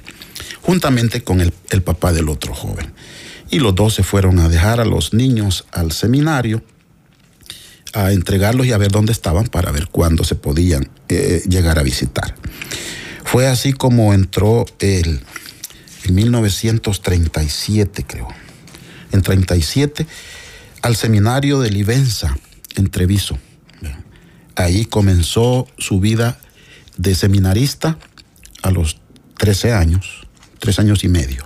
juntamente 0.65 1.23
con 1.23 1.41
el, 1.41 1.53
papá 1.83 2.13
del 2.13 2.31
otro 2.31 2.55
joven. 2.55 2.95
Y 3.51 3.59
los 3.59 3.75
dos 3.75 3.95
se 3.95 4.03
fueron 4.03 4.39
a 4.39 4.49
dejar 4.49 4.81
a 4.81 4.87
los 4.87 5.13
niños 5.13 5.67
al 5.73 5.93
seminario, 5.93 6.65
a 7.93 8.13
entregarlos 8.13 8.67
y 8.67 8.73
a 8.73 8.79
ver 8.79 8.91
dónde 8.91 9.13
estaban 9.13 9.47
para 9.47 9.71
ver 9.71 9.89
cuándo 9.89 10.25
se 10.25 10.35
podían 10.35 10.89
eh, 11.09 11.43
llegar 11.47 11.79
a 11.79 11.83
visitar. 11.83 12.35
Fue 13.25 13.47
así 13.47 13.75
como 13.75 14.15
entró 14.15 14.65
el, 14.79 15.21
en 16.05 16.15
1937, 16.15 18.05
creo, 18.07 18.29
en 19.13 19.21
37, 19.21 20.07
al 20.81 20.97
seminario 20.97 21.61
de 21.61 21.71
Livenza, 21.71 22.37
en 22.75 22.89
Treviso. 22.91 23.39
Ahí 24.57 24.87
comenzó 24.87 25.67
su 25.79 26.01
vida 26.01 26.39
de 26.97 27.15
seminarista 27.15 27.99
a 28.63 28.71
los 28.71 29.01
13 29.37 29.73
años, 29.73 30.24
tres 30.65 30.79
años 30.79 31.05
y 31.05 31.09
medio. 31.09 31.45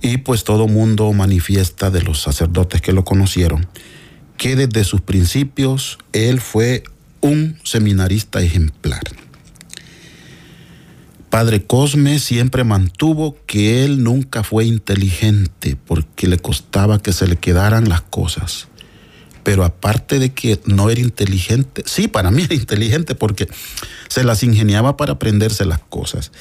Y 0.00 0.16
pues 0.16 0.44
todo 0.44 0.66
mundo 0.66 1.12
manifiesta 1.12 1.90
de 1.90 2.00
los 2.00 2.22
sacerdotes 2.22 2.80
que 2.80 2.92
lo 2.92 3.04
conocieron 3.04 3.68
que 4.42 4.56
desde 4.56 4.82
sus 4.82 5.00
principios 5.00 5.98
él 6.12 6.40
fue 6.40 6.82
un 7.20 7.60
seminarista 7.62 8.40
ejemplar. 8.40 9.02
Padre 11.30 11.62
Cosme 11.64 12.18
siempre 12.18 12.64
mantuvo 12.64 13.36
que 13.46 13.84
él 13.84 14.02
nunca 14.02 14.42
fue 14.42 14.64
inteligente 14.64 15.76
porque 15.86 16.26
le 16.26 16.38
costaba 16.38 17.00
que 17.00 17.12
se 17.12 17.28
le 17.28 17.36
quedaran 17.36 17.88
las 17.88 18.00
cosas. 18.00 18.66
Pero 19.44 19.64
aparte 19.64 20.18
de 20.18 20.32
que 20.32 20.58
no 20.66 20.90
era 20.90 21.00
inteligente, 21.00 21.84
sí, 21.86 22.08
para 22.08 22.32
mí 22.32 22.42
era 22.42 22.54
inteligente 22.64 23.14
porque 23.14 23.46
se 24.08 24.24
las 24.24 24.42
ingeniaba 24.42 24.96
para 24.96 25.12
aprenderse 25.12 25.64
las 25.64 25.78
cosas. 25.78 26.32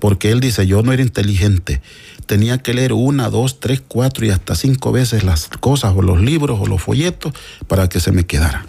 Porque 0.00 0.30
él 0.30 0.40
dice, 0.40 0.66
yo 0.66 0.82
no 0.82 0.92
era 0.92 1.02
inteligente, 1.02 1.80
tenía 2.26 2.58
que 2.58 2.74
leer 2.74 2.92
una, 2.92 3.30
dos, 3.30 3.58
tres, 3.58 3.82
cuatro 3.86 4.26
y 4.26 4.30
hasta 4.30 4.54
cinco 4.54 4.92
veces 4.92 5.24
las 5.24 5.48
cosas 5.48 5.94
o 5.96 6.02
los 6.02 6.20
libros 6.20 6.58
o 6.60 6.66
los 6.66 6.82
folletos 6.82 7.32
para 7.66 7.88
que 7.88 8.00
se 8.00 8.12
me 8.12 8.26
quedara 8.26 8.66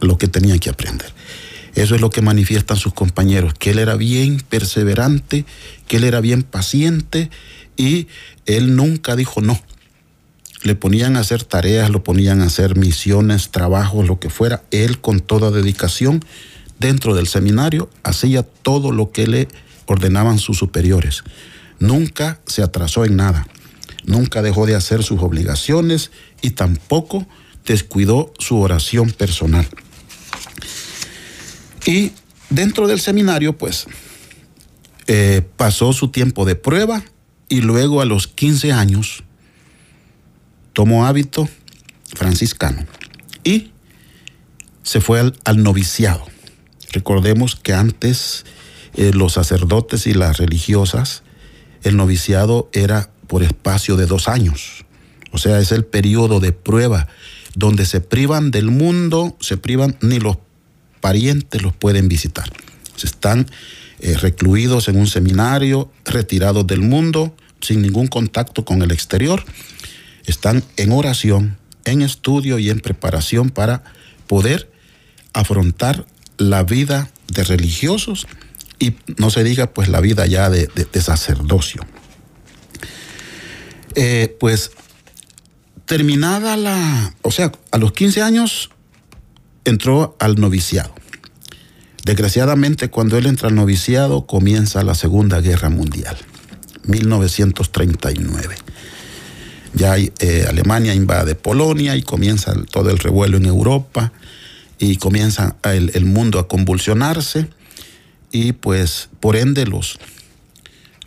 lo 0.00 0.18
que 0.18 0.28
tenía 0.28 0.58
que 0.58 0.70
aprender. 0.70 1.12
Eso 1.74 1.94
es 1.94 2.00
lo 2.00 2.10
que 2.10 2.22
manifiestan 2.22 2.76
sus 2.76 2.92
compañeros, 2.92 3.54
que 3.54 3.70
él 3.70 3.78
era 3.78 3.94
bien 3.94 4.40
perseverante, 4.40 5.44
que 5.86 5.98
él 5.98 6.04
era 6.04 6.20
bien 6.20 6.42
paciente 6.42 7.30
y 7.76 8.08
él 8.46 8.74
nunca 8.74 9.16
dijo 9.16 9.40
no. 9.40 9.60
Le 10.62 10.74
ponían 10.74 11.16
a 11.16 11.20
hacer 11.20 11.44
tareas, 11.44 11.90
lo 11.90 12.02
ponían 12.02 12.42
a 12.42 12.46
hacer 12.46 12.76
misiones, 12.76 13.50
trabajos, 13.50 14.06
lo 14.06 14.18
que 14.18 14.28
fuera. 14.28 14.62
Él 14.70 15.00
con 15.00 15.20
toda 15.20 15.50
dedicación 15.50 16.22
dentro 16.78 17.14
del 17.14 17.28
seminario 17.28 17.88
hacía 18.02 18.42
todo 18.42 18.90
lo 18.90 19.10
que 19.10 19.26
le 19.26 19.48
ordenaban 19.90 20.38
sus 20.38 20.56
superiores. 20.56 21.24
Nunca 21.80 22.40
se 22.46 22.62
atrasó 22.62 23.04
en 23.04 23.16
nada. 23.16 23.48
Nunca 24.04 24.40
dejó 24.40 24.64
de 24.64 24.76
hacer 24.76 25.02
sus 25.02 25.20
obligaciones 25.20 26.12
y 26.40 26.50
tampoco 26.50 27.26
descuidó 27.66 28.32
su 28.38 28.60
oración 28.60 29.10
personal. 29.10 29.66
Y 31.84 32.12
dentro 32.50 32.86
del 32.86 33.00
seminario, 33.00 33.58
pues, 33.58 33.86
eh, 35.08 35.42
pasó 35.56 35.92
su 35.92 36.10
tiempo 36.10 36.44
de 36.44 36.54
prueba 36.54 37.02
y 37.48 37.60
luego 37.60 38.00
a 38.00 38.04
los 38.04 38.28
15 38.28 38.70
años 38.70 39.24
tomó 40.72 41.04
hábito 41.04 41.48
franciscano 42.14 42.86
y 43.42 43.72
se 44.84 45.00
fue 45.00 45.18
al, 45.18 45.36
al 45.44 45.64
noviciado. 45.64 46.24
Recordemos 46.92 47.56
que 47.56 47.72
antes 47.72 48.44
eh, 48.94 49.12
los 49.14 49.34
sacerdotes 49.34 50.06
y 50.06 50.14
las 50.14 50.38
religiosas, 50.38 51.22
el 51.82 51.96
noviciado 51.96 52.68
era 52.72 53.10
por 53.26 53.42
espacio 53.42 53.96
de 53.96 54.06
dos 54.06 54.28
años. 54.28 54.84
O 55.32 55.38
sea, 55.38 55.60
es 55.60 55.72
el 55.72 55.84
periodo 55.84 56.40
de 56.40 56.52
prueba 56.52 57.08
donde 57.54 57.86
se 57.86 58.00
privan 58.00 58.50
del 58.50 58.70
mundo, 58.70 59.36
se 59.40 59.56
privan, 59.56 59.96
ni 60.00 60.18
los 60.18 60.38
parientes 61.00 61.62
los 61.62 61.74
pueden 61.74 62.08
visitar. 62.08 62.50
Están 63.02 63.46
eh, 64.00 64.16
recluidos 64.16 64.88
en 64.88 64.98
un 64.98 65.06
seminario, 65.06 65.90
retirados 66.04 66.66
del 66.66 66.80
mundo, 66.80 67.34
sin 67.60 67.82
ningún 67.82 68.06
contacto 68.06 68.64
con 68.64 68.82
el 68.82 68.90
exterior. 68.90 69.44
Están 70.26 70.62
en 70.76 70.92
oración, 70.92 71.58
en 71.84 72.02
estudio 72.02 72.58
y 72.58 72.70
en 72.70 72.80
preparación 72.80 73.50
para 73.50 73.82
poder 74.26 74.70
afrontar 75.32 76.06
la 76.38 76.62
vida 76.62 77.10
de 77.28 77.44
religiosos 77.44 78.26
y 78.80 78.96
no 79.18 79.30
se 79.30 79.44
diga 79.44 79.72
pues 79.72 79.88
la 79.88 80.00
vida 80.00 80.26
ya 80.26 80.50
de, 80.50 80.68
sacerdocio. 81.00 81.86
Eh, 83.94 84.36
pues 84.40 84.72
terminada 85.84 86.56
la, 86.56 87.14
o 87.22 87.30
sea, 87.30 87.52
a 87.70 87.78
los 87.78 87.92
15 87.92 88.22
años 88.22 88.70
entró 89.64 90.16
al 90.18 90.40
noviciado. 90.40 90.94
Desgraciadamente, 92.04 92.88
cuando 92.88 93.18
él 93.18 93.26
entra 93.26 93.48
al 93.48 93.54
noviciado, 93.54 94.26
comienza 94.26 94.82
la 94.82 94.94
Segunda 94.94 95.40
Guerra 95.40 95.68
Mundial, 95.68 96.16
1939. 96.84 98.56
Ya 99.74 99.96
eh, 99.98 100.46
Alemania 100.48 100.94
invade 100.94 101.34
Polonia 101.34 101.94
y 101.96 102.02
comienza 102.02 102.54
todo 102.70 102.90
el 102.90 102.98
revuelo 102.98 103.36
en 103.36 103.44
Europa 103.46 104.12
y 104.78 104.96
comienza 104.96 105.56
el, 105.64 106.04
mundo 106.06 106.38
a 106.38 106.48
convulsionarse 106.48 107.48
y 108.32 108.52
pues 108.52 109.08
por 109.20 109.36
ende 109.36 109.66
los, 109.66 109.98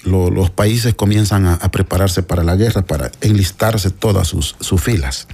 los, 0.03 0.49
países 0.51 0.93
comienzan 0.93 1.45
a, 1.45 1.71
prepararse 1.71 2.23
para 2.23 2.43
la 2.43 2.55
guerra, 2.55 2.83
para 2.83 3.11
enlistarse 3.21 3.89
todas 3.89 4.27
sus, 4.27 4.55
sus 4.59 4.81
filas. 4.81 5.27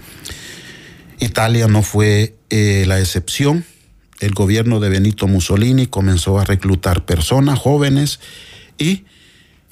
Italia 1.19 1.67
no 1.67 1.81
fue 1.81 2.35
eh, 2.49 2.85
la 2.87 2.99
excepción. 2.99 3.65
El 4.19 4.33
gobierno 4.33 4.79
de 4.79 4.89
Benito 4.89 5.27
Mussolini 5.27 5.87
comenzó 5.87 6.39
a 6.39 6.45
reclutar 6.45 7.05
personas 7.05 7.59
jóvenes 7.59 8.19
y 8.77 9.05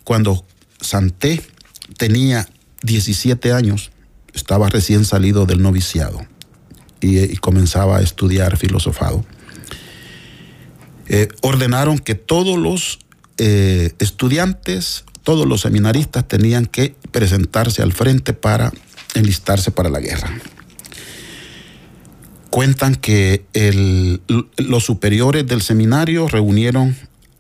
cuando 0.04 0.46
Santé 0.80 1.42
tenía 1.98 2.48
17 2.84 3.52
años, 3.52 3.92
estaba 4.34 4.70
recién 4.70 5.04
salido 5.04 5.46
del 5.46 5.62
noviciado 5.62 6.26
y, 7.02 7.36
comenzaba 7.38 7.98
a 7.98 8.02
estudiar 8.02 8.58
filosofado, 8.58 9.26
eh, 11.10 11.28
ordenaron 11.42 12.00
que 12.00 12.16
todos 12.16 12.58
los 12.58 13.00
eh, 13.38 13.94
estudiantes, 14.00 15.06
todos 15.24 15.48
los 15.48 15.62
seminaristas 15.62 16.28
tenían 16.28 16.66
que 16.66 16.96
presentarse 17.12 17.82
al 17.82 17.94
frente 17.94 18.34
para 18.34 18.72
enlistarse 19.14 19.72
para 19.72 19.90
la 19.90 20.00
guerra. 20.00 20.30
Cuentan 22.50 22.96
que 22.96 23.46
los 24.58 24.84
superiores 24.84 25.46
del 25.46 25.62
seminario 25.62 26.28
reunieron 26.28 26.96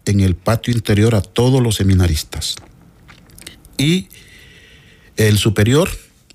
en 0.06 0.20
el 0.20 0.36
patio 0.36 0.74
interior 0.74 1.16
a 1.16 1.22
todos 1.22 1.62
los 1.62 1.76
seminaristas. 1.76 2.56
Y 3.78 4.08
el 5.16 5.38
superior 5.38 5.90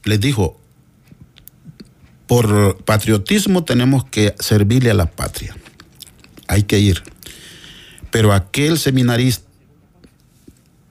les 0.05 0.21
dijo, 0.21 0.61
por 2.27 2.83
patriotismo 2.85 3.65
tenemos 3.65 4.05
que 4.05 4.35
servirle 4.39 4.91
a 4.91 4.95
la 4.95 5.07
patria. 5.07 5.57
Hay 6.49 6.65
que 6.65 6.79
ir. 6.79 7.03
Pero 8.13 8.33
aquel 8.33 8.79
seminarista, 8.79 9.49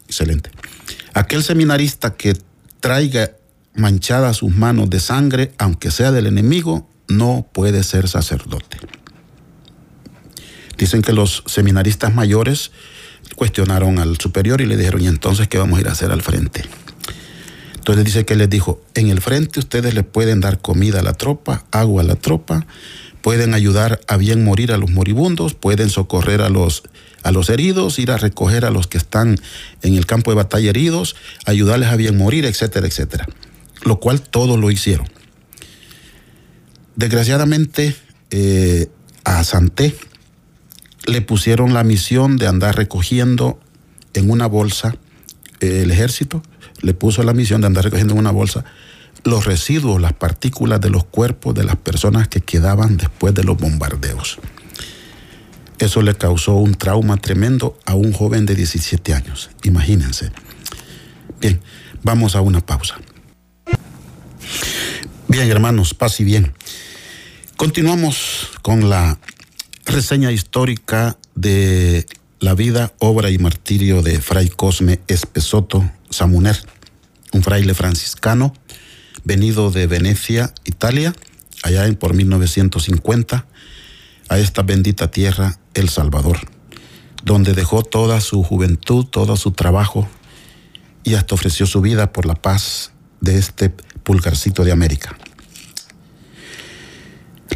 excelente, 0.07 0.51
aquel 1.13 1.43
seminarista 1.43 2.15
que 2.15 2.36
traiga 2.81 3.31
manchadas 3.73 4.38
sus 4.38 4.53
manos 4.53 4.89
de 4.89 4.99
sangre, 4.99 5.53
aunque 5.57 5.91
sea 5.91 6.12
del 6.12 6.27
enemigo, 6.27 6.89
no 7.07 7.47
puede 7.53 7.84
ser 7.84 8.10
sacerdote. 8.10 8.77
Dicen 10.77 11.03
que 11.03 11.13
los 11.13 11.43
seminaristas 11.45 12.13
mayores 12.13 12.71
cuestionaron 13.36 13.99
al 13.99 14.17
superior 14.17 14.60
y 14.62 14.65
le 14.65 14.75
dijeron, 14.75 15.01
¿y 15.01 15.07
entonces 15.07 15.47
qué 15.47 15.57
vamos 15.60 15.77
a 15.77 15.81
ir 15.81 15.88
a 15.88 15.91
hacer 15.91 16.12
al 16.12 16.23
frente? 16.23 16.63
Entonces 17.75 18.03
dice 18.03 18.25
que 18.25 18.36
les 18.36 18.49
dijo, 18.49 18.81
en 18.95 19.10
el 19.10 19.21
frente 19.21 19.60
ustedes 19.60 19.93
le 19.93 20.03
pueden 20.03 20.39
dar 20.39 20.60
comida 20.60 20.99
a 20.99 21.03
la 21.03 21.13
tropa, 21.13 21.65
agua 21.71 22.01
a 22.01 22.05
la 22.05 22.15
tropa, 22.15 22.65
pueden 23.21 23.53
ayudar 23.53 24.01
a 24.07 24.17
bien 24.17 24.43
morir 24.43 24.71
a 24.71 24.77
los 24.77 24.89
moribundos, 24.89 25.53
pueden 25.53 25.89
socorrer 25.89 26.41
a 26.41 26.49
los, 26.49 26.84
a 27.23 27.31
los 27.31 27.49
heridos, 27.49 27.99
ir 27.99 28.12
a 28.12 28.17
recoger 28.17 28.65
a 28.65 28.71
los 28.71 28.88
que 28.88 28.97
están 28.97 29.38
en 29.81 29.95
el 29.95 30.05
campo 30.05 30.31
de 30.31 30.36
batalla 30.36 30.69
heridos, 30.69 31.15
ayudarles 31.45 31.89
a 31.89 31.95
bien 31.95 32.17
morir, 32.17 32.45
etcétera, 32.45 32.88
etcétera. 32.88 33.27
Lo 33.84 33.99
cual 33.99 34.21
todos 34.21 34.60
lo 34.60 34.71
hicieron. 34.71 35.07
Desgraciadamente, 36.95 37.95
eh, 38.29 38.89
a 39.23 39.43
Santé 39.43 39.95
le 41.05 41.21
pusieron 41.21 41.73
la 41.73 41.84
misión 41.84 42.38
de 42.38 42.47
andar 42.47 42.75
recogiendo 42.75 43.60
en 44.13 44.29
una 44.29 44.45
bolsa 44.45 44.95
eh, 45.62 45.84
el 45.84 45.91
ejército 45.91 46.41
le 46.81 46.93
puso 46.93 47.23
la 47.23 47.34
misión 47.34 47.62
de 47.62 47.67
andar 47.67 47.86
recogiendo 47.86 48.13
en 48.13 48.19
una 48.19 48.31
bolsa 48.31 48.65
los 49.23 49.45
residuos, 49.45 50.01
las 50.01 50.13
partículas 50.13 50.81
de 50.81 50.89
los 50.89 51.03
cuerpos 51.03 51.53
de 51.53 51.63
las 51.63 51.75
personas 51.75 52.27
que 52.27 52.41
quedaban 52.41 52.97
después 52.97 53.36
de 53.36 53.43
los 53.43 53.55
bombardeos. 53.55 54.39
Eso 55.81 56.03
le 56.03 56.13
causó 56.13 56.53
un 56.53 56.75
trauma 56.75 57.17
tremendo 57.17 57.75
a 57.85 57.95
un 57.95 58.13
joven 58.13 58.45
de 58.45 58.53
17 58.53 59.15
años, 59.15 59.49
imagínense. 59.63 60.31
Bien, 61.39 61.59
vamos 62.03 62.35
a 62.35 62.41
una 62.41 62.63
pausa. 62.63 62.99
Bien, 65.27 65.49
hermanos, 65.49 65.95
paz 65.95 66.19
y 66.19 66.23
bien. 66.23 66.53
Continuamos 67.57 68.49
con 68.61 68.91
la 68.91 69.17
reseña 69.87 70.31
histórica 70.31 71.17
de 71.33 72.05
la 72.39 72.53
vida, 72.53 72.93
obra 72.99 73.31
y 73.31 73.39
martirio 73.39 74.03
de 74.03 74.21
Fray 74.21 74.49
Cosme 74.49 74.99
Espesoto 75.07 75.91
Samuner, 76.11 76.57
un 77.33 77.41
fraile 77.41 77.73
franciscano 77.73 78.53
venido 79.23 79.71
de 79.71 79.87
Venecia, 79.87 80.53
Italia, 80.63 81.15
allá 81.63 81.87
en 81.87 81.95
por 81.95 82.13
1950, 82.13 83.47
a 84.31 84.39
esta 84.39 84.63
bendita 84.63 85.11
tierra, 85.11 85.59
El 85.73 85.89
Salvador, 85.89 86.39
donde 87.21 87.51
dejó 87.53 87.83
toda 87.83 88.21
su 88.21 88.43
juventud, 88.43 89.05
todo 89.05 89.35
su 89.35 89.51
trabajo 89.51 90.07
y 91.03 91.15
hasta 91.15 91.35
ofreció 91.35 91.65
su 91.65 91.81
vida 91.81 92.13
por 92.13 92.25
la 92.25 92.35
paz 92.35 92.93
de 93.19 93.37
este 93.37 93.69
pulgarcito 93.69 94.63
de 94.63 94.71
América. 94.71 95.17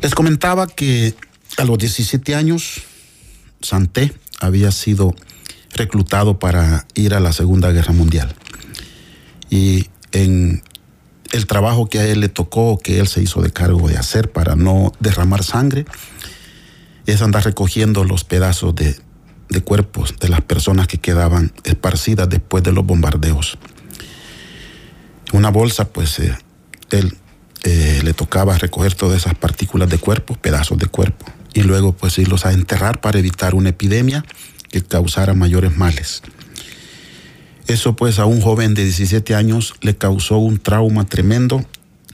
Les 0.01 0.13
comentaba 0.13 0.67
que 0.67 1.15
a 1.55 1.63
los 1.63 1.77
17 1.77 2.35
años, 2.35 2.81
Santé 3.61 4.13
había 4.41 4.69
sido 4.71 5.15
reclutado 5.71 6.39
para 6.39 6.85
ir 6.93 7.13
a 7.13 7.21
la 7.21 7.31
Segunda 7.31 7.71
Guerra 7.71 7.93
Mundial. 7.93 8.35
Y 9.49 9.88
en 10.11 10.61
el 11.31 11.47
trabajo 11.47 11.88
que 11.88 11.99
a 11.99 12.05
él 12.05 12.19
le 12.19 12.27
tocó, 12.27 12.77
que 12.79 12.99
él 12.99 13.07
se 13.07 13.21
hizo 13.21 13.41
de 13.41 13.51
cargo 13.51 13.88
de 13.88 13.97
hacer 13.97 14.29
para 14.29 14.57
no 14.57 14.91
derramar 14.99 15.41
sangre, 15.41 15.85
es 17.06 17.22
andar 17.22 17.46
recogiendo 17.46 18.04
los 18.04 18.24
pedazos 18.24 18.74
de, 18.76 18.96
cuerpos 19.63 20.15
de 20.20 20.30
las 20.30 20.41
personas 20.41 20.88
que 20.88 20.98
quedaban 20.98 21.54
esparcidas 21.63 22.28
después 22.28 22.63
de 22.63 22.72
los 22.72 22.86
bombardeos. 22.86 23.58
Una 25.32 25.50
bolsa, 25.50 25.86
pues 25.86 26.20
eh, 26.20 26.38
él 26.91 27.18
eh, 27.63 28.02
le 28.04 28.13
tocaba 28.13 28.58
recoger 28.58 28.94
todas 28.94 29.18
esas 29.18 29.36
partículas 29.36 29.89
de 29.89 29.98
cuerpo, 29.98 30.36
pedazos 30.36 30.78
de 30.78 30.88
cuerpo, 30.88 31.26
y 31.54 31.62
luego 31.63 31.94
pues 31.94 32.18
irlos 32.18 32.46
a 32.46 32.52
enterrar 32.52 33.02
para 33.02 33.20
evitar 33.20 33.56
una 33.56 33.70
epidemia 33.70 34.26
que 34.70 34.82
causara 34.82 35.34
mayores 35.34 35.76
males. 35.78 36.22
Eso 37.68 37.96
pues 37.96 38.20
a 38.20 38.26
un 38.26 38.41
joven 38.41 38.74
de 38.74 38.84
17 38.84 39.36
años 39.36 39.74
le 39.82 39.96
causó 39.96 40.38
un 40.38 40.60
trauma 40.60 41.06
tremendo 41.06 41.65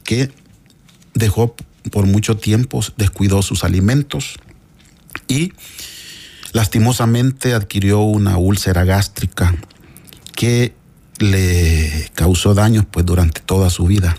que 0.03 0.31
dejó 1.13 1.55
por 1.91 2.05
mucho 2.05 2.37
tiempo, 2.37 2.81
descuidó 2.97 3.41
sus 3.41 3.63
alimentos 3.63 4.37
y 5.31 5.53
lastimosamente 6.51 7.53
adquirió 7.53 8.01
una 8.01 8.37
úlcera 8.37 8.83
gástrica 8.83 9.55
que 10.35 10.73
le 11.19 12.09
causó 12.15 12.53
daños 12.53 12.85
pues 12.91 13.05
durante 13.05 13.39
toda 13.39 13.69
su 13.69 13.85
vida. 13.85 14.17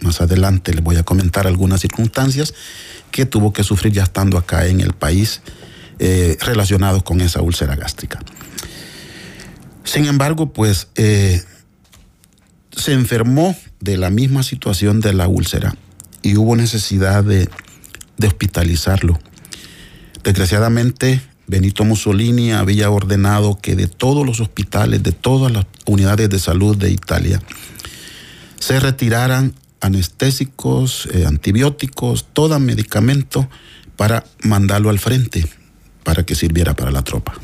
Más 0.00 0.20
adelante 0.20 0.74
les 0.74 0.82
voy 0.82 0.96
a 0.96 1.04
comentar 1.04 1.46
algunas 1.46 1.80
circunstancias 1.80 2.54
que 3.12 3.24
tuvo 3.24 3.52
que 3.52 3.62
sufrir 3.62 3.92
ya 3.92 4.02
estando 4.02 4.36
acá 4.36 4.66
en 4.66 4.80
el 4.80 4.94
país 4.94 5.42
eh, 6.00 6.36
relacionados 6.40 7.04
con 7.04 7.20
esa 7.20 7.40
úlcera 7.40 7.76
gástrica. 7.76 8.18
Sin 9.84 10.06
embargo, 10.06 10.52
pues 10.52 10.88
eh, 10.96 11.40
se 12.72 12.94
enfermó 12.94 13.56
de 13.78 13.96
la 13.96 14.10
misma 14.10 14.42
situación 14.42 15.00
de 15.00 15.12
la 15.12 15.28
úlcera 15.28 15.76
y 16.22 16.36
hubo 16.36 16.56
necesidad 16.56 17.22
de, 17.22 17.48
de 18.16 18.26
hospitalizarlo. 18.26 19.20
Desgraciadamente, 20.22 21.20
Benito 21.46 21.84
Mussolini 21.84 22.52
había 22.52 22.90
ordenado 22.90 23.58
que 23.60 23.76
de 23.76 23.86
todos 23.86 24.26
los 24.26 24.40
hospitales, 24.40 25.02
de 25.02 25.12
todas 25.12 25.50
las 25.50 25.66
unidades 25.86 26.28
de 26.28 26.38
salud 26.38 26.76
de 26.76 26.90
Italia, 26.90 27.40
se 28.58 28.80
retiraran 28.80 29.54
anestésicos, 29.80 31.08
eh, 31.12 31.24
antibióticos, 31.26 32.26
todo 32.32 32.58
medicamento 32.58 33.48
para 33.96 34.24
mandarlo 34.42 34.90
al 34.90 34.98
frente, 34.98 35.46
para 36.04 36.24
que 36.24 36.34
sirviera 36.34 36.74
para 36.74 36.90
la 36.90 37.02
tropa. 37.02 37.34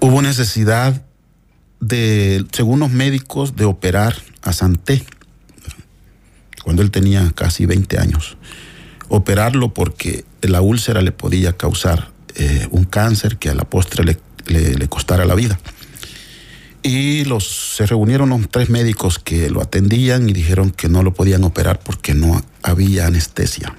hubo 0.00 0.22
necesidad 0.22 1.02
de, 1.80 2.44
según 2.52 2.80
los 2.80 2.90
médicos, 2.90 3.56
de 3.56 3.64
operar 3.64 4.16
a 4.42 4.52
Santé, 4.52 5.04
cuando 6.62 6.82
él 6.82 6.90
tenía 6.90 7.32
casi 7.32 7.66
20 7.66 7.98
años. 7.98 8.36
Operarlo 9.08 9.72
porque 9.72 10.24
la 10.42 10.60
úlcera 10.60 11.02
le 11.02 11.12
podía 11.12 11.56
causar 11.56 12.10
eh, 12.34 12.68
un 12.70 12.84
cáncer 12.84 13.38
que 13.38 13.48
a 13.48 13.54
la 13.54 13.64
postre 13.64 14.04
le, 14.04 14.18
le, 14.46 14.88
costara 14.88 15.24
la 15.24 15.34
vida. 15.34 15.58
Y 16.82 17.24
los, 17.24 17.74
se 17.76 17.86
reunieron 17.86 18.30
los 18.30 18.48
tres 18.48 18.70
médicos 18.70 19.18
que 19.18 19.50
lo 19.50 19.60
atendían 19.60 20.28
y 20.28 20.32
dijeron 20.32 20.70
que 20.70 20.88
no 20.88 21.02
lo 21.02 21.12
podían 21.12 21.44
operar 21.44 21.80
porque 21.80 22.14
no 22.14 22.40
había 22.62 23.06
anestesia, 23.06 23.74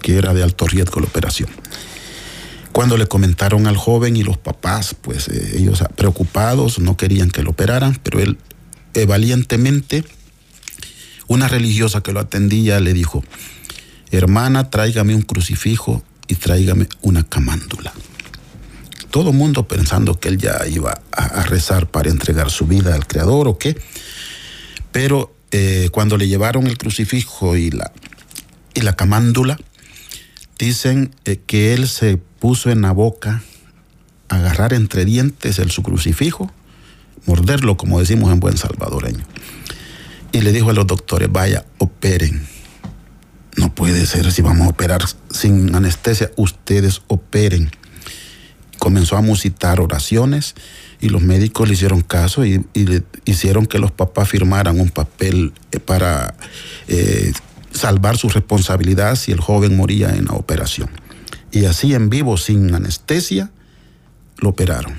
que 0.00 0.18
era 0.18 0.34
de 0.34 0.42
alto 0.42 0.66
riesgo 0.66 1.00
la 1.00 1.06
operación. 1.06 1.48
Cuando 2.72 2.96
le 2.96 3.06
comentaron 3.06 3.66
al 3.66 3.76
joven 3.76 4.16
y 4.16 4.22
los 4.22 4.38
papás, 4.38 4.96
pues 5.00 5.28
eh, 5.28 5.58
ellos 5.58 5.84
preocupados, 5.94 6.78
no 6.78 6.96
querían 6.96 7.30
que 7.30 7.42
lo 7.42 7.50
operaran, 7.50 7.98
pero 8.02 8.18
él 8.18 8.38
eh, 8.94 9.06
valientemente, 9.06 10.04
una 11.26 11.48
religiosa 11.48 12.02
que 12.02 12.12
lo 12.12 12.20
atendía 12.20 12.80
le 12.80 12.92
dijo, 12.92 13.24
hermana, 14.16 14.70
tráigame 14.70 15.14
un 15.14 15.22
crucifijo 15.22 16.02
y 16.28 16.36
tráigame 16.36 16.88
una 17.00 17.24
camándula. 17.24 17.92
Todo 19.10 19.32
mundo 19.32 19.68
pensando 19.68 20.18
que 20.18 20.28
él 20.28 20.38
ya 20.38 20.66
iba 20.66 21.00
a, 21.10 21.42
rezar 21.44 21.86
para 21.86 22.10
entregar 22.10 22.50
su 22.50 22.66
vida 22.66 22.94
al 22.94 23.06
Creador 23.06 23.48
o 23.48 23.58
qué, 23.58 23.76
pero 24.90 25.34
eh, 25.50 25.88
cuando 25.92 26.16
le 26.16 26.28
llevaron 26.28 26.66
el 26.66 26.78
crucifijo 26.78 27.56
y 27.56 27.70
la, 27.70 27.92
y 28.74 28.80
la 28.80 28.94
camándula, 28.94 29.58
dicen 30.58 31.14
que 31.46 31.74
él 31.74 31.88
se 31.88 32.16
puso 32.16 32.70
en 32.70 32.82
la 32.82 32.92
boca, 32.92 33.42
agarrar 34.28 34.72
entre 34.72 35.04
dientes 35.04 35.58
el 35.58 35.70
su 35.70 35.82
crucifijo, 35.82 36.50
morderlo, 37.26 37.76
como 37.76 38.00
decimos 38.00 38.32
en 38.32 38.40
buen 38.40 38.56
salvadoreño. 38.56 39.24
Y 40.32 40.40
le 40.40 40.52
dijo 40.52 40.70
a 40.70 40.72
los 40.72 40.86
doctores, 40.86 41.30
vaya, 41.30 41.66
operen. 41.78 42.46
No 43.56 43.74
puede 43.74 44.06
ser 44.06 44.32
si 44.32 44.42
vamos 44.42 44.66
a 44.66 44.70
operar 44.70 45.02
sin 45.30 45.74
anestesia, 45.74 46.30
ustedes 46.36 47.02
operen. 47.08 47.70
Comenzó 48.78 49.16
a 49.16 49.22
musitar 49.22 49.80
oraciones 49.80 50.54
y 51.00 51.08
los 51.08 51.22
médicos 51.22 51.68
le 51.68 51.74
hicieron 51.74 52.00
caso 52.00 52.44
y, 52.44 52.64
le 52.74 53.02
hicieron 53.24 53.66
que 53.66 53.78
los 53.78 53.92
papás 53.92 54.28
firmaran 54.28 54.80
un 54.80 54.90
papel 54.90 55.52
eh, 55.70 55.78
para 55.78 56.34
eh, 56.88 57.32
salvar 57.72 58.16
su 58.16 58.28
responsabilidad 58.28 59.16
si 59.16 59.32
el 59.32 59.40
joven 59.40 59.76
moría 59.76 60.10
en 60.10 60.26
la 60.26 60.32
operación 60.32 60.90
y 61.52 61.66
así 61.66 61.94
en 61.94 62.08
vivo, 62.08 62.38
sin 62.38 62.74
anestesia, 62.74 63.50
lo 64.38 64.48
operaron. 64.48 64.98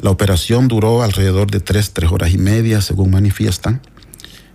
La 0.00 0.10
operación 0.10 0.66
duró 0.66 1.02
alrededor 1.02 1.50
de 1.50 1.60
tres, 1.60 1.92
tres 1.92 2.10
horas 2.10 2.30
y 2.30 2.38
media, 2.38 2.80
según 2.80 3.10
manifiestan, 3.10 3.82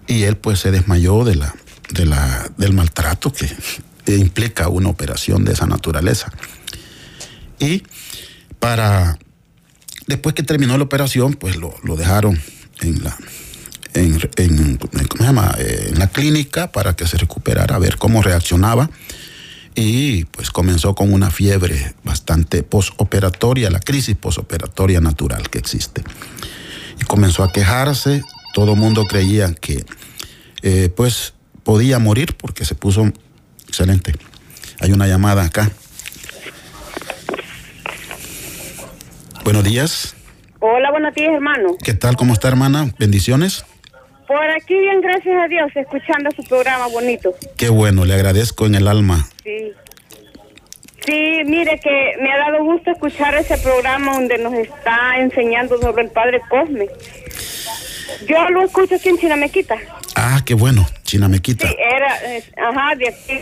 y 0.08 0.24
él 0.24 0.36
pues 0.38 0.60
se 0.60 0.72
desmayó 0.72 1.24
de 1.24 1.36
la, 1.36 1.56
de 1.92 2.06
la, 2.06 2.50
del 2.58 2.74
maltrato 2.74 3.32
que 3.32 3.48
implica 4.16 4.70
una 4.70 4.90
operación 4.90 5.46
de 5.46 5.54
esa 5.54 5.66
naturaleza. 5.66 6.32
Y 7.60 7.84
para, 8.60 9.18
después 10.08 10.36
que 10.36 10.44
terminó 10.44 10.78
la 10.78 10.84
operación, 10.84 11.34
pues 11.34 11.56
lo, 11.56 11.74
dejaron 11.96 12.42
en 12.82 13.04
la, 13.04 13.18
en, 13.94 14.20
en 14.48 16.00
la 16.00 16.08
clínica 16.08 16.72
para 16.72 16.96
que 16.96 17.08
se 17.08 17.18
recuperara, 17.18 17.76
a 17.76 17.80
ver 17.80 17.98
cómo 17.98 18.22
reaccionaba 18.22 18.90
y 19.76 20.26
pues 20.26 20.52
comenzó 20.52 20.96
con 20.96 21.14
una 21.14 21.32
fiebre 21.32 21.96
bastante 22.04 22.64
posoperatoria, 22.64 23.70
la 23.70 23.80
crisis 23.80 24.16
posoperatoria 24.16 25.00
natural 25.00 25.50
que 25.50 25.60
existe. 25.60 26.04
Y 27.00 27.06
comenzó 27.06 27.44
a 27.44 27.52
quejarse, 27.52 28.24
todo 28.54 28.74
el 28.74 28.80
mundo 28.80 29.06
creía 29.06 29.54
que 29.54 29.86
eh, 30.62 30.90
pues 30.96 31.34
podía 31.64 32.00
morir 32.00 32.36
porque 32.38 32.66
se 32.66 32.76
puso 32.76 33.12
excelente. 33.68 34.14
Hay 34.80 34.92
una 34.92 35.08
llamada 35.08 35.44
acá. 35.44 35.72
Buenos 39.44 39.64
días. 39.64 40.16
Hola, 40.60 40.92
buenos 40.92 41.14
días, 41.16 41.32
hermano. 41.34 41.76
¿Qué 41.84 41.94
tal? 41.94 42.16
¿Cómo 42.16 42.34
está, 42.34 42.48
hermana? 42.48 42.94
Bendiciones. 43.00 43.66
Por 44.28 44.50
aquí 44.52 44.76
bien, 44.76 45.02
gracias 45.02 45.36
a 45.44 45.48
Dios, 45.48 45.72
escuchando 45.76 46.30
su 46.36 46.44
programa 46.44 46.88
bonito. 46.88 47.34
Qué 47.58 47.70
bueno, 47.70 48.06
le 48.06 48.14
agradezco 48.14 48.66
en 48.66 48.76
el 48.76 48.88
alma. 48.88 49.28
Sí. 49.44 49.74
Sí, 51.06 51.42
mire 51.46 51.80
que 51.80 52.14
me 52.22 52.32
ha 52.32 52.38
dado 52.38 52.64
gusto 52.64 52.92
escuchar 52.92 53.34
ese 53.36 53.58
programa 53.58 54.14
donde 54.14 54.38
nos 54.38 54.54
está 54.54 55.18
enseñando 55.18 55.82
sobre 55.82 56.04
el 56.04 56.12
Padre 56.12 56.42
Cosme. 56.48 56.88
Yo 58.28 58.50
lo 58.50 58.64
escucho 58.64 58.96
aquí 58.96 59.10
en 59.10 59.18
Chinamequita. 59.18 59.76
Ah, 60.16 60.42
qué 60.46 60.54
bueno, 60.54 60.86
Chinamequita. 61.04 61.68
Sí, 61.68 61.76
era, 61.78 62.70
ajá, 62.70 62.96
de 62.96 63.08
aquí. 63.10 63.40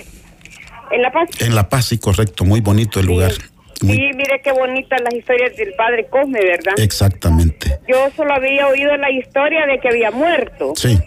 En 0.91 1.01
La 1.01 1.11
Paz. 1.11 1.29
En 1.39 1.55
La 1.55 1.69
Paz, 1.69 1.85
sí, 1.85 1.97
correcto, 1.97 2.45
muy 2.45 2.61
bonito 2.61 2.99
el 2.99 3.05
lugar. 3.05 3.31
Sí, 3.31 3.87
mire 3.87 4.41
qué 4.43 4.51
bonitas 4.51 4.99
las 5.01 5.13
historias 5.13 5.55
del 5.55 5.73
padre 5.73 6.07
Cosme, 6.07 6.41
¿verdad? 6.41 6.73
Exactamente. 6.77 7.79
Yo 7.87 8.09
solo 8.15 8.33
había 8.33 8.67
oído 8.67 8.97
la 8.97 9.09
historia 9.09 9.65
de 9.67 9.79
que 9.79 9.87
había 9.87 10.11
muerto. 10.11 10.73
Sí. 10.75 10.99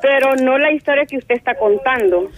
Pero 0.00 0.34
no 0.34 0.58
la 0.58 0.72
historia 0.72 1.06
que 1.06 1.18
usted 1.18 1.36
está 1.36 1.54
contando. 1.54 2.28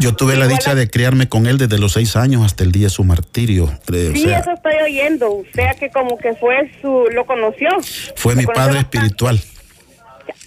Yo 0.00 0.14
tuve 0.14 0.36
la 0.36 0.46
dicha 0.46 0.74
de 0.74 0.88
criarme 0.88 1.28
con 1.28 1.46
él 1.46 1.58
desde 1.58 1.78
los 1.78 1.92
seis 1.92 2.16
años 2.16 2.44
hasta 2.44 2.64
el 2.64 2.72
día 2.72 2.84
de 2.84 2.90
su 2.90 3.04
martirio. 3.04 3.66
Sí, 3.86 4.24
eso 4.24 4.52
estoy 4.52 4.74
oyendo. 4.84 5.30
O 5.30 5.44
sea 5.54 5.74
que 5.74 5.90
como 5.90 6.18
que 6.18 6.34
fue 6.34 6.70
su... 6.80 7.06
¿Lo 7.12 7.26
conoció? 7.26 7.68
Fue 8.16 8.34
mi 8.34 8.46
padre 8.46 8.78
espiritual. 8.80 9.40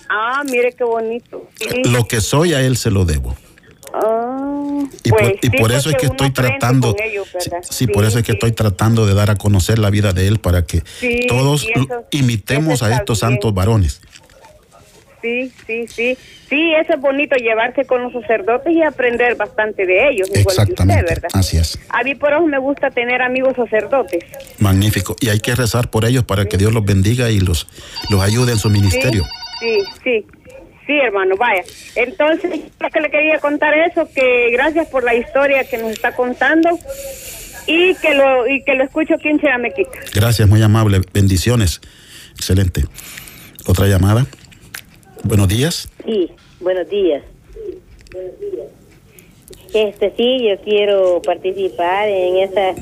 Ah, 0.10 0.44
mire 0.50 0.74
qué 0.74 0.84
bonito. 0.84 1.50
Lo 1.86 2.06
que 2.06 2.22
soy 2.22 2.54
a 2.54 2.62
él 2.62 2.78
se 2.78 2.92
lo 2.92 3.06
debo. 3.06 3.36
Ah, 3.94 4.84
y, 5.04 5.10
por, 5.10 5.20
pues 5.40 5.74
eso 5.74 5.90
es 5.90 5.96
que 5.96 6.08
estoy 6.08 6.32
tratando, 6.32 6.96
sí, 7.70 7.88
por 7.88 8.06
eso 8.06 8.20
es 8.20 8.26
que 8.26 8.34
estoy 8.34 8.52
tratando 8.52 9.06
de 9.06 9.14
dar 9.14 9.32
a 9.32 9.36
conocer 9.36 9.80
la 9.80 9.90
vida 9.90 10.14
de 10.14 10.28
él 10.28 10.40
para 10.40 10.66
que 10.66 10.84
todos 11.28 11.66
imitemos 12.12 12.84
a 12.84 12.94
estos 12.96 13.20
santos 13.20 13.54
varones. 13.54 14.02
Sí, 15.28 15.52
sí, 15.66 15.88
sí. 15.88 16.18
Sí, 16.50 16.74
eso 16.82 16.94
es 16.94 17.02
bonito 17.02 17.36
llevarse 17.36 17.86
con 17.86 18.02
los 18.04 18.14
sacerdotes 18.14 18.72
y 18.74 18.82
aprender 18.82 19.36
bastante 19.36 19.86
de 19.86 20.10
ellos. 20.10 20.30
Exactamente. 20.34 21.04
¿verdad? 21.04 21.30
Así 21.34 21.58
es. 21.58 21.78
A 21.90 22.04
mí 22.04 22.16
por 22.16 22.32
eso 22.32 22.46
me 22.46 22.58
gusta 22.58 22.90
tener 22.92 23.22
amigos 23.22 23.56
sacerdotes. 23.56 24.24
Magnífico. 24.60 25.18
Y 25.20 25.30
hay 25.30 25.40
que 25.40 25.54
rezar 25.56 25.90
por 25.90 26.06
ellos 26.06 26.24
para 26.24 26.46
que 26.46 26.58
Dios 26.58 26.74
los 26.74 26.86
bendiga 26.86 27.30
y 27.30 27.40
los, 27.40 27.68
los 28.10 28.22
ayude 28.22 28.54
en 28.54 28.60
su 28.60 28.70
ministerio. 28.70 29.26
Sí, 29.60 29.84
sí. 30.04 30.26
Sí, 30.86 30.94
hermano, 30.94 31.36
vaya. 31.36 31.64
Entonces, 31.96 32.62
lo 32.80 32.90
que 32.90 33.02
le 33.02 33.12
quería 33.12 33.40
contar 33.40 33.74
eso, 33.78 34.08
que 34.16 34.50
gracias 34.54 34.88
por 34.88 35.04
la 35.04 35.14
historia 35.16 35.66
que 35.66 35.78
nos 35.78 35.92
está 35.92 36.16
contando 36.16 36.70
y 37.68 37.94
que 37.96 38.14
lo 38.14 38.48
y 38.48 38.64
que 38.64 38.76
lo 38.76 38.86
escucho 38.86 39.16
aquí 39.16 39.28
en 39.28 39.40
Chiramequita. 39.42 40.00
Gracias, 40.16 40.48
muy 40.48 40.64
amable. 40.64 41.02
Bendiciones. 41.14 41.82
Excelente. 42.38 42.86
Otra 43.66 43.88
llamada. 43.88 44.26
Buenos 45.28 45.50
días. 45.50 45.90
Sí, 46.06 46.32
buenos 46.62 46.90
días. 46.90 47.22
Este 49.74 50.14
sí, 50.16 50.48
yo 50.48 50.62
quiero 50.64 51.22
participar 51.22 52.08
en 52.08 52.38
esa 52.38 52.74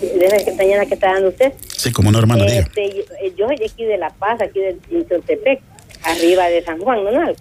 de 0.00 0.26
esa 0.26 0.86
que 0.86 0.94
está 0.94 1.12
dando 1.12 1.28
usted. 1.28 1.52
Sí, 1.76 1.92
como 1.92 2.10
no, 2.10 2.18
hermano, 2.18 2.44
este, 2.44 3.04
Yo, 3.36 3.46
soy 3.46 3.56
de 3.56 3.66
aquí 3.66 3.84
de 3.84 3.96
La 3.96 4.10
Paz, 4.10 4.40
aquí 4.42 4.58
de 4.58 5.04
Toltepec 5.04 5.62
arriba 6.02 6.46
de 6.48 6.64
San 6.64 6.80
Juan, 6.80 7.04
¿no? 7.04 7.32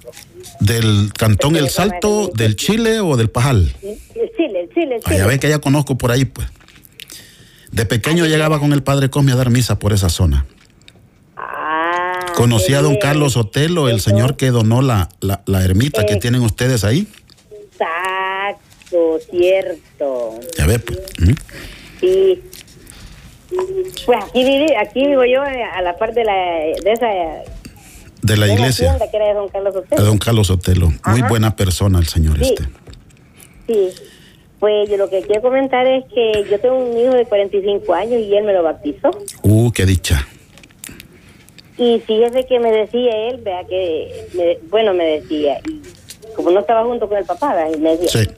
¿Del 0.60 1.12
cantón 1.14 1.56
El 1.56 1.70
Salto, 1.70 2.30
del 2.36 2.56
Chile 2.56 3.00
o 3.00 3.18
del 3.18 3.32
Pajal? 3.32 3.74
El 3.82 4.32
Chile, 4.38 4.62
el 4.62 4.70
Chile, 4.70 4.96
el 4.98 5.04
Chile. 5.04 5.18
ya 5.18 5.26
ve 5.26 5.40
que 5.40 5.50
ya 5.50 5.58
conozco 5.58 5.98
por 5.98 6.12
ahí, 6.12 6.26
pues. 6.26 6.48
De 7.72 7.88
pequeño 7.88 8.28
llegaba 8.28 8.60
con 8.60 8.72
el 8.74 8.84
padre 8.84 9.10
Cosme 9.10 9.32
a 9.32 9.36
dar 9.36 9.50
misa 9.50 9.80
por 9.80 9.94
esa 9.94 10.10
zona. 10.10 10.46
Conocí 12.36 12.74
a 12.74 12.82
don 12.82 12.98
Carlos 12.98 13.38
Otelo, 13.38 13.90
el 13.90 14.02
señor 14.02 14.38
que 14.38 14.52
donó 14.52 14.82
la, 14.82 15.10
la, 15.20 15.64
ermita 15.64 16.06
que 16.06 16.16
tienen 16.18 16.42
ustedes 16.42 16.84
ahí. 16.84 17.08
Exacto, 17.52 19.20
cierto. 19.30 20.40
Ya 20.58 20.66
ve, 20.66 20.80
pues. 20.80 21.00
Sí. 22.00 22.42
Pues 24.06 24.20
aquí, 24.24 24.66
aquí 24.80 25.06
vivo 25.06 25.26
yo 25.26 25.44
eh, 25.44 25.64
a 25.64 25.82
la 25.82 25.98
par 25.98 26.14
de, 26.14 26.24
la, 26.24 26.34
de 26.34 26.92
esa 26.92 27.08
de 28.22 28.38
la 28.38 28.48
iglesia. 28.48 28.94
de 28.94 29.34
don 29.34 29.50
Carlos 29.50 29.76
Otelo. 29.76 30.02
De 30.02 30.08
don 30.08 30.18
Carlos 30.18 30.50
Otelo. 30.50 30.94
Muy 31.06 31.22
buena 31.24 31.56
persona 31.56 32.00
el 32.00 32.08
señor 32.08 32.42
este. 32.42 32.68
Sí. 33.68 33.90
Pues 34.60 34.90
yo 34.90 34.98
lo 34.98 35.10
que 35.10 35.24
quiero 35.24 35.42
comentar 35.42 35.88
es 35.88 36.06
que 36.14 36.46
yo 36.50 36.60
tengo 36.60 36.78
un 36.78 36.96
hijo 36.96 37.16
de 37.16 37.26
45 37.26 37.94
años 37.94 38.22
y 38.22 38.36
él 38.36 38.44
me 38.44 38.54
lo 38.54 38.62
bautizó. 38.62 39.10
Uh, 39.42 39.72
qué 39.72 39.88
dicha. 39.88 40.28
Y 41.82 42.00
fíjese 42.00 42.46
que 42.46 42.60
me 42.60 42.72
decía 42.72 43.28
él, 43.30 43.38
vea 43.38 43.64
que, 43.64 44.60
bueno, 44.70 44.94
me 44.94 45.20
decía, 45.20 45.60
y 45.68 45.82
como 46.36 46.52
no 46.52 46.60
estaba 46.60 46.84
junto 46.84 47.10
con 47.10 47.18
el 47.18 47.26
papá, 47.26 47.56
y 47.76 47.80
me 47.80 47.98
decía, 47.98 48.24
sí. 48.24 48.30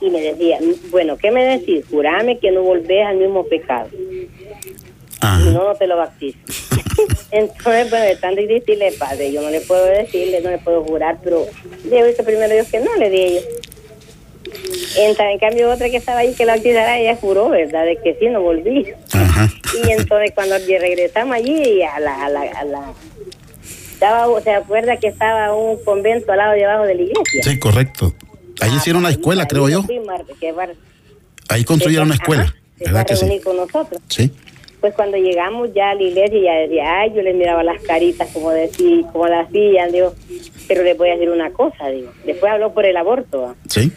y 0.00 0.08
me 0.08 0.22
decía, 0.22 0.58
bueno, 0.90 1.18
¿qué 1.18 1.30
me 1.30 1.44
decís? 1.44 1.84
Jurame 1.90 2.38
que 2.38 2.50
no 2.50 2.62
volvés 2.62 3.06
al 3.06 3.18
mismo 3.18 3.44
pecado. 3.44 3.90
y 3.92 5.50
no, 5.52 5.68
no 5.68 5.74
te 5.74 5.86
lo 5.86 5.98
bautizo. 5.98 6.38
Entonces, 7.30 7.90
bueno, 7.90 8.06
es 8.06 8.18
tan 8.18 8.34
difícil, 8.34 8.82
padre, 8.98 9.30
yo 9.30 9.42
no 9.42 9.50
le 9.50 9.60
puedo 9.60 9.84
decirle, 9.84 10.40
no 10.40 10.48
le 10.48 10.56
puedo 10.56 10.82
jurar, 10.82 11.18
pero 11.22 11.46
le 11.84 11.98
he 11.98 12.06
visto 12.06 12.24
primero 12.24 12.50
Dios 12.50 12.68
que 12.68 12.80
no, 12.80 12.96
le 12.96 13.10
di 13.10 13.38
En, 14.96 15.38
cambio, 15.38 15.70
otra 15.70 15.88
que 15.88 15.96
estaba 15.96 16.20
ahí 16.20 16.34
que 16.34 16.44
la 16.44 16.54
bautizara, 16.54 16.98
ella 16.98 17.16
juró, 17.16 17.50
¿verdad? 17.50 17.84
De 17.84 17.96
que 17.96 18.16
sí, 18.18 18.28
no 18.28 18.42
volví. 18.42 18.86
Y 19.84 19.90
entonces, 19.90 20.32
cuando 20.34 20.56
regresamos 20.58 21.36
allí, 21.36 21.82
a 21.82 22.00
la, 22.00 22.24
a 22.24 22.28
la, 22.28 22.40
a 22.40 22.64
la 22.64 22.94
estaba, 24.00 24.40
¿se 24.40 24.50
acuerda 24.50 24.96
que 24.96 25.08
estaba 25.08 25.54
un 25.54 25.76
convento 25.84 26.32
al 26.32 26.38
lado 26.38 26.52
de 26.54 26.64
abajo 26.64 26.84
de 26.84 26.94
la 26.94 27.02
iglesia? 27.02 27.42
Sí, 27.42 27.58
correcto. 27.58 28.14
Ahí 28.60 28.74
hicieron 28.74 29.00
una 29.00 29.10
escuela, 29.10 29.46
creo 29.46 29.68
yo. 29.68 29.84
Ahí 31.48 31.64
construyeron 31.64 32.06
una 32.06 32.14
escuela, 32.14 32.54
¿verdad 32.78 33.06
que 33.06 33.16
sí? 33.16 33.40
con 33.44 33.58
nosotros. 33.58 34.00
Sí. 34.08 34.30
Pues 34.80 34.94
cuando 34.94 35.18
llegamos 35.18 35.74
ya 35.74 35.90
a 35.90 35.94
la 35.94 36.02
iglesia, 36.02 36.40
ya 36.42 36.52
decía, 36.60 37.00
ay, 37.00 37.12
yo 37.14 37.20
le 37.20 37.34
miraba 37.34 37.62
las 37.62 37.82
caritas, 37.82 38.30
como 38.32 38.50
decía, 38.50 39.06
como 39.12 39.26
las 39.26 39.48
hacían, 39.48 39.92
digo, 39.92 40.14
pero 40.66 40.82
les 40.82 40.96
voy 40.96 41.10
a 41.10 41.12
decir 41.12 41.28
una 41.28 41.50
cosa, 41.50 41.88
digo. 41.88 42.10
Después 42.24 42.50
habló 42.50 42.72
por 42.72 42.86
el 42.86 42.96
aborto. 42.96 43.54
Sí. 43.68 43.92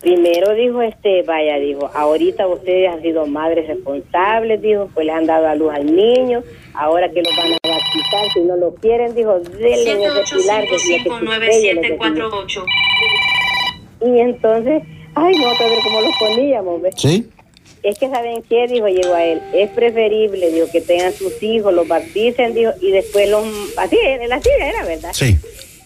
Primero 0.00 0.54
dijo, 0.54 0.80
este, 0.80 1.22
vaya, 1.24 1.58
dijo, 1.58 1.90
ahorita 1.92 2.46
ustedes 2.46 2.88
han 2.90 3.02
sido 3.02 3.26
madres 3.26 3.68
responsables, 3.68 4.62
dijo, 4.62 4.88
pues 4.94 5.04
les 5.04 5.14
han 5.14 5.26
dado 5.26 5.46
a 5.46 5.54
luz 5.54 5.74
al 5.74 5.94
niño, 5.94 6.42
ahora 6.72 7.10
que 7.10 7.20
los 7.20 7.36
van 7.36 7.52
a 7.52 7.58
bautizar, 7.68 8.32
si 8.32 8.40
no 8.40 8.56
lo 8.56 8.74
quieren, 8.76 9.14
dijo, 9.14 9.38
denle 9.40 10.06
ese 10.06 10.36
pilar. 10.36 10.64
Y 14.00 14.20
entonces, 14.20 14.82
ay, 15.14 15.36
no, 15.36 15.48
a 15.50 15.68
ver 15.68 15.78
cómo 15.84 16.00
los 16.00 16.16
poníamos, 16.18 16.80
¿ves? 16.80 16.94
Sí. 16.96 17.28
Es 17.82 17.98
que, 17.98 18.08
¿saben 18.08 18.42
qué? 18.48 18.66
Dijo, 18.68 18.88
llegó 18.88 19.12
a 19.12 19.22
él, 19.22 19.42
es 19.52 19.68
preferible, 19.70 20.50
dijo, 20.50 20.66
que 20.72 20.80
tengan 20.80 21.12
sus 21.12 21.42
hijos, 21.42 21.74
los 21.74 21.86
bauticen, 21.86 22.54
dijo, 22.54 22.72
y 22.80 22.90
después 22.90 23.28
los, 23.28 23.44
así, 23.76 23.98
así 24.32 24.48
era, 24.58 24.82
¿verdad? 24.86 25.10
Sí. 25.12 25.36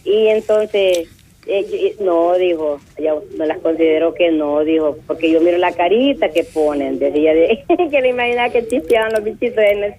Y 0.05 0.29
entonces 0.29 1.09
eh, 1.47 1.97
no, 2.01 2.35
dijo, 2.35 2.81
ella 2.97 3.15
me 3.37 3.47
las 3.47 3.59
considero 3.59 4.15
que 4.15 4.31
no, 4.31 4.61
dijo, 4.65 4.97
porque 5.07 5.31
yo 5.31 5.41
miro 5.41 5.59
la 5.59 5.73
carita 5.73 6.31
que 6.31 6.45
ponen, 6.45 6.99
decía 6.99 7.35
de, 7.35 7.65
que 7.91 8.01
le 8.01 8.09
imaginaba 8.11 8.51
que 8.51 8.67
chispeaban 8.67 9.13
los 9.13 9.25
bichitos 9.25 9.63
en 9.65 9.85
el. 9.85 9.95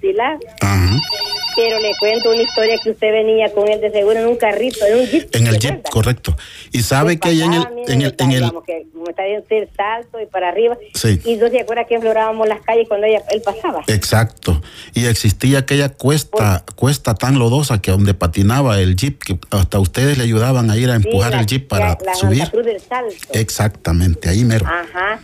Pero 1.55 1.79
le 1.79 1.91
cuento 1.99 2.31
una 2.31 2.41
historia 2.41 2.77
que 2.83 2.91
usted 2.91 3.11
venía 3.11 3.51
con 3.53 3.67
él 3.69 3.79
de 3.81 3.91
seguro 3.91 4.19
en 4.19 4.27
un 4.27 4.35
carrito, 4.35 4.85
en 4.85 4.99
un 4.99 5.05
jeep. 5.05 5.35
En 5.35 5.47
el 5.47 5.59
jeep, 5.59 5.83
correcto. 5.89 6.35
Y 6.71 6.81
sabe 6.81 7.19
que 7.19 7.29
ahí 7.29 7.41
en 7.41 7.53
el... 7.53 7.63
En 7.87 8.01
el, 8.01 8.15
en 8.17 8.31
el... 8.31 8.51
Que, 8.65 8.85
como 8.91 9.09
está 9.09 9.25
el 9.25 9.69
salto 9.75 10.19
y 10.19 10.25
para 10.25 10.49
arriba. 10.49 10.77
Sí. 10.93 11.21
Y 11.23 11.35
no 11.35 11.49
se 11.49 11.59
acuerda 11.59 11.85
que 11.85 11.95
explorábamos 11.95 12.47
las 12.47 12.61
calles 12.61 12.87
cuando 12.87 13.07
ella, 13.07 13.21
él 13.31 13.41
pasaba. 13.41 13.83
Exacto. 13.87 14.61
Y 14.93 15.05
existía 15.05 15.59
aquella 15.59 15.89
cuesta, 15.89 16.63
pues 16.65 16.75
cuesta 16.75 17.15
tan 17.15 17.39
lodosa 17.39 17.81
que 17.81 17.91
donde 17.91 18.13
patinaba 18.13 18.79
el 18.79 18.95
jeep, 18.95 19.21
que 19.23 19.39
hasta 19.51 19.79
ustedes 19.79 20.17
le 20.17 20.23
ayudaban 20.23 20.69
a 20.69 20.77
ir 20.77 20.89
a 20.89 20.95
empujar 20.95 21.33
el 21.33 21.45
jeep 21.45 21.67
para 21.67 21.97
subir. 22.15 22.39
Santa 22.39 22.51
Cruz 22.51 22.65
del 22.65 22.79
Salto. 22.79 23.15
Exactamente, 23.33 24.29
ahí 24.29 24.43
mero. 24.43 24.65
Ajá 24.65 25.19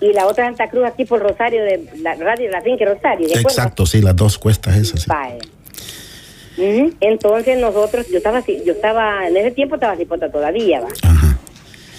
y 0.00 0.12
la 0.12 0.26
otra 0.26 0.46
Santa 0.46 0.68
Cruz 0.68 0.84
aquí 0.84 1.04
por 1.04 1.20
Rosario, 1.20 1.62
de 1.64 1.88
la 2.00 2.14
radio 2.14 2.50
la 2.50 2.60
finca 2.60 2.84
Rosario. 2.84 3.28
Exacto, 3.28 3.86
sí, 3.86 4.02
las 4.02 4.16
dos 4.16 4.38
cuestas 4.38 4.76
esas. 4.76 5.06
Sí. 6.56 6.92
Entonces 7.00 7.58
nosotros, 7.58 8.06
yo 8.08 8.18
estaba 8.18 8.38
así, 8.38 8.62
yo 8.64 8.72
estaba, 8.72 9.28
en 9.28 9.36
ese 9.36 9.50
tiempo 9.50 9.74
estaba 9.74 9.92
así 9.92 10.06
todavía, 10.06 10.80
va. 10.80 10.88
Ajá. 11.02 11.38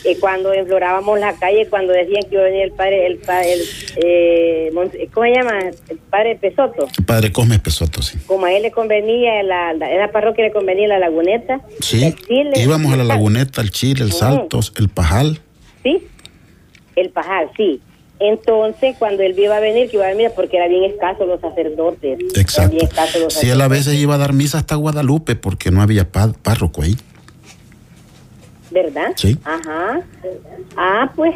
Y 0.04 0.16
cuando 0.16 0.54
enflorábamos 0.54 1.20
la 1.20 1.34
calle, 1.34 1.68
cuando 1.70 1.92
decían 1.92 2.22
que 2.30 2.36
iba 2.36 2.42
a 2.42 2.46
venir 2.46 2.62
el 2.64 2.72
padre, 2.72 3.08
el, 3.08 3.18
padre, 3.18 3.54
el 3.54 3.62
eh, 3.98 4.72
¿cómo 5.14 5.26
se 5.26 5.34
llama? 5.34 5.60
El 5.90 5.98
padre 5.98 6.36
Pesoto. 6.36 6.88
El 6.98 7.06
padre 7.06 7.32
Cosme 7.32 7.60
Pesoto, 7.60 8.02
sí. 8.02 8.18
Como 8.26 8.46
a 8.46 8.54
él 8.54 8.64
le 8.64 8.72
convenía, 8.72 9.44
la, 9.44 9.74
la, 9.74 9.90
la 9.90 10.12
parroquia 10.12 10.46
le 10.46 10.52
convenía 10.52 10.88
la 10.88 11.00
laguneta. 11.00 11.62
Sí, 11.82 12.16
íbamos 12.30 12.94
a 12.94 12.96
la 12.96 13.04
laguneta, 13.04 13.62
el 13.62 13.72
Chile, 13.72 14.04
el 14.04 14.14
Saltos, 14.14 14.72
el 14.78 14.88
Pajal. 14.88 15.42
Sí, 15.84 16.08
el 16.98 17.10
Pajal, 17.10 17.50
sí. 17.56 17.82
Entonces, 18.20 18.96
cuando 18.98 19.22
él 19.22 19.38
iba 19.38 19.58
a 19.58 19.60
venir, 19.60 19.90
que 19.90 19.98
iba 19.98 20.06
a 20.06 20.10
venir 20.10 20.32
porque 20.36 20.58
era 20.58 20.68
bien 20.68 20.84
escaso 20.86 21.26
los 21.26 21.40
sacerdotes. 21.40 22.20
Exacto. 22.36 23.30
Si 23.30 23.50
él 23.50 23.62
a 23.62 23.68
veces 23.68 23.94
iba 23.94 24.16
a 24.16 24.18
dar 24.18 24.34
misa 24.34 24.58
hasta 24.58 24.76
Guadalupe 24.76 25.36
porque 25.36 25.70
no 25.70 25.82
había 25.82 26.10
párroco 26.10 26.82
ahí. 26.82 26.96
¿Verdad? 28.72 29.12
Sí. 29.16 29.38
Ajá. 29.44 30.02
Ah, 30.76 31.12
pues, 31.16 31.36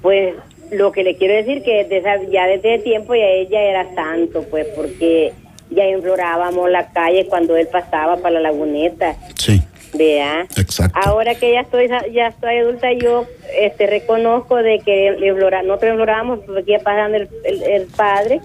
pues 0.00 0.34
lo 0.72 0.92
que 0.92 1.04
le 1.04 1.16
quiero 1.16 1.34
decir 1.34 1.62
que 1.62 1.84
desde, 1.84 2.30
ya 2.32 2.46
desde 2.46 2.78
tiempo 2.78 3.14
ya 3.14 3.26
ella 3.26 3.60
era 3.60 3.94
santo, 3.94 4.44
pues, 4.50 4.66
porque 4.74 5.34
ya 5.70 5.86
implorábamos 5.86 6.70
la 6.70 6.88
calle 6.88 7.26
cuando 7.26 7.56
él 7.56 7.68
pasaba 7.70 8.16
para 8.16 8.36
la 8.36 8.50
laguneta. 8.50 9.14
Sí. 9.34 9.62
Vea. 9.94 10.46
Exacto. 10.56 10.98
Ahora 11.02 11.34
que 11.34 11.52
ya 11.52 11.60
estoy 11.60 11.88
ya 11.88 12.28
estoy 12.28 12.58
adulta, 12.58 12.92
yo 12.92 13.26
este 13.58 13.86
reconozco 13.86 14.56
de 14.56 14.80
que 14.84 15.16
no 15.64 15.78
te 15.78 15.88
implorábamos 15.88 16.40
porque 16.46 16.72
iba 16.72 16.80
pasando 16.80 17.16
el, 17.16 17.28
el, 17.44 17.86
Padre, 17.86 18.40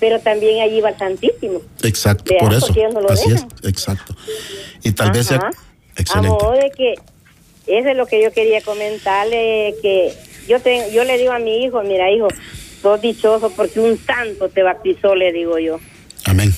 pero 0.00 0.20
también 0.20 0.62
allí 0.62 0.80
va 0.80 0.90
el 0.90 0.98
Santísimo. 0.98 1.60
Exacto, 1.82 2.34
por 2.38 2.52
eso. 2.52 2.72
Así 3.08 3.32
es, 3.32 3.46
exacto. 3.64 4.14
Y 4.82 4.92
tal 4.92 5.12
vez 5.12 5.26
sea 5.26 5.50
excelente. 5.96 6.44
A 6.44 6.52
de 6.52 6.70
que 6.70 6.94
eso 7.66 7.88
es 7.88 7.96
lo 7.96 8.06
que 8.06 8.22
yo 8.22 8.32
quería 8.32 8.60
comentarle, 8.62 9.74
que 9.82 10.12
yo, 10.48 10.60
te, 10.60 10.90
yo 10.92 11.04
le 11.04 11.18
digo 11.18 11.32
a 11.32 11.38
mi 11.38 11.64
hijo, 11.64 11.82
mira 11.82 12.10
hijo, 12.10 12.28
sos 12.80 13.00
dichoso 13.00 13.50
porque 13.50 13.80
un 13.80 13.98
santo 13.98 14.48
te 14.48 14.62
bautizó, 14.62 15.14
le 15.14 15.32
digo 15.32 15.58
yo. 15.58 15.78
Amén. 16.24 16.52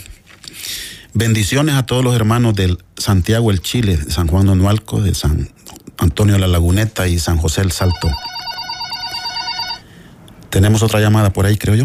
Bendiciones 1.20 1.74
a 1.74 1.84
todos 1.84 2.02
los 2.02 2.16
hermanos 2.16 2.54
del 2.54 2.78
Santiago 2.96 3.50
el 3.50 3.60
Chile, 3.60 3.98
de 3.98 4.10
San 4.10 4.26
Juan 4.26 4.46
Donualco, 4.46 5.02
de 5.02 5.14
San 5.14 5.50
Antonio 5.98 6.38
la 6.38 6.46
Laguneta 6.46 7.08
y 7.08 7.18
San 7.18 7.36
José 7.36 7.60
el 7.60 7.72
Salto. 7.72 8.08
Tenemos 10.48 10.82
otra 10.82 10.98
llamada 10.98 11.28
por 11.30 11.44
ahí, 11.44 11.58
creo 11.58 11.74
yo. 11.74 11.84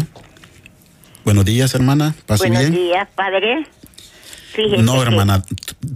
Buenos 1.22 1.44
días, 1.44 1.74
hermana. 1.74 2.14
Pase 2.24 2.48
Buenos 2.48 2.70
días, 2.70 3.06
padre. 3.14 3.66
no, 4.78 5.02
hermana, 5.02 5.42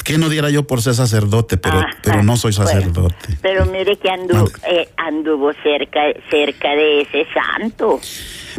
¿qué 0.04 0.18
no 0.18 0.28
diera 0.28 0.50
yo 0.50 0.66
por 0.66 0.82
ser 0.82 0.94
sacerdote? 0.94 1.56
Pero, 1.56 1.78
ah, 1.78 1.86
pero 2.02 2.22
no 2.22 2.36
soy 2.36 2.52
sacerdote. 2.52 3.38
pero 3.40 3.64
mire 3.64 3.96
que 3.96 4.10
anduvo, 4.10 4.50
eh, 4.70 4.90
anduvo 4.98 5.52
cerca, 5.62 6.00
cerca 6.28 6.72
de 6.74 7.00
ese 7.00 7.26
santo. 7.32 8.00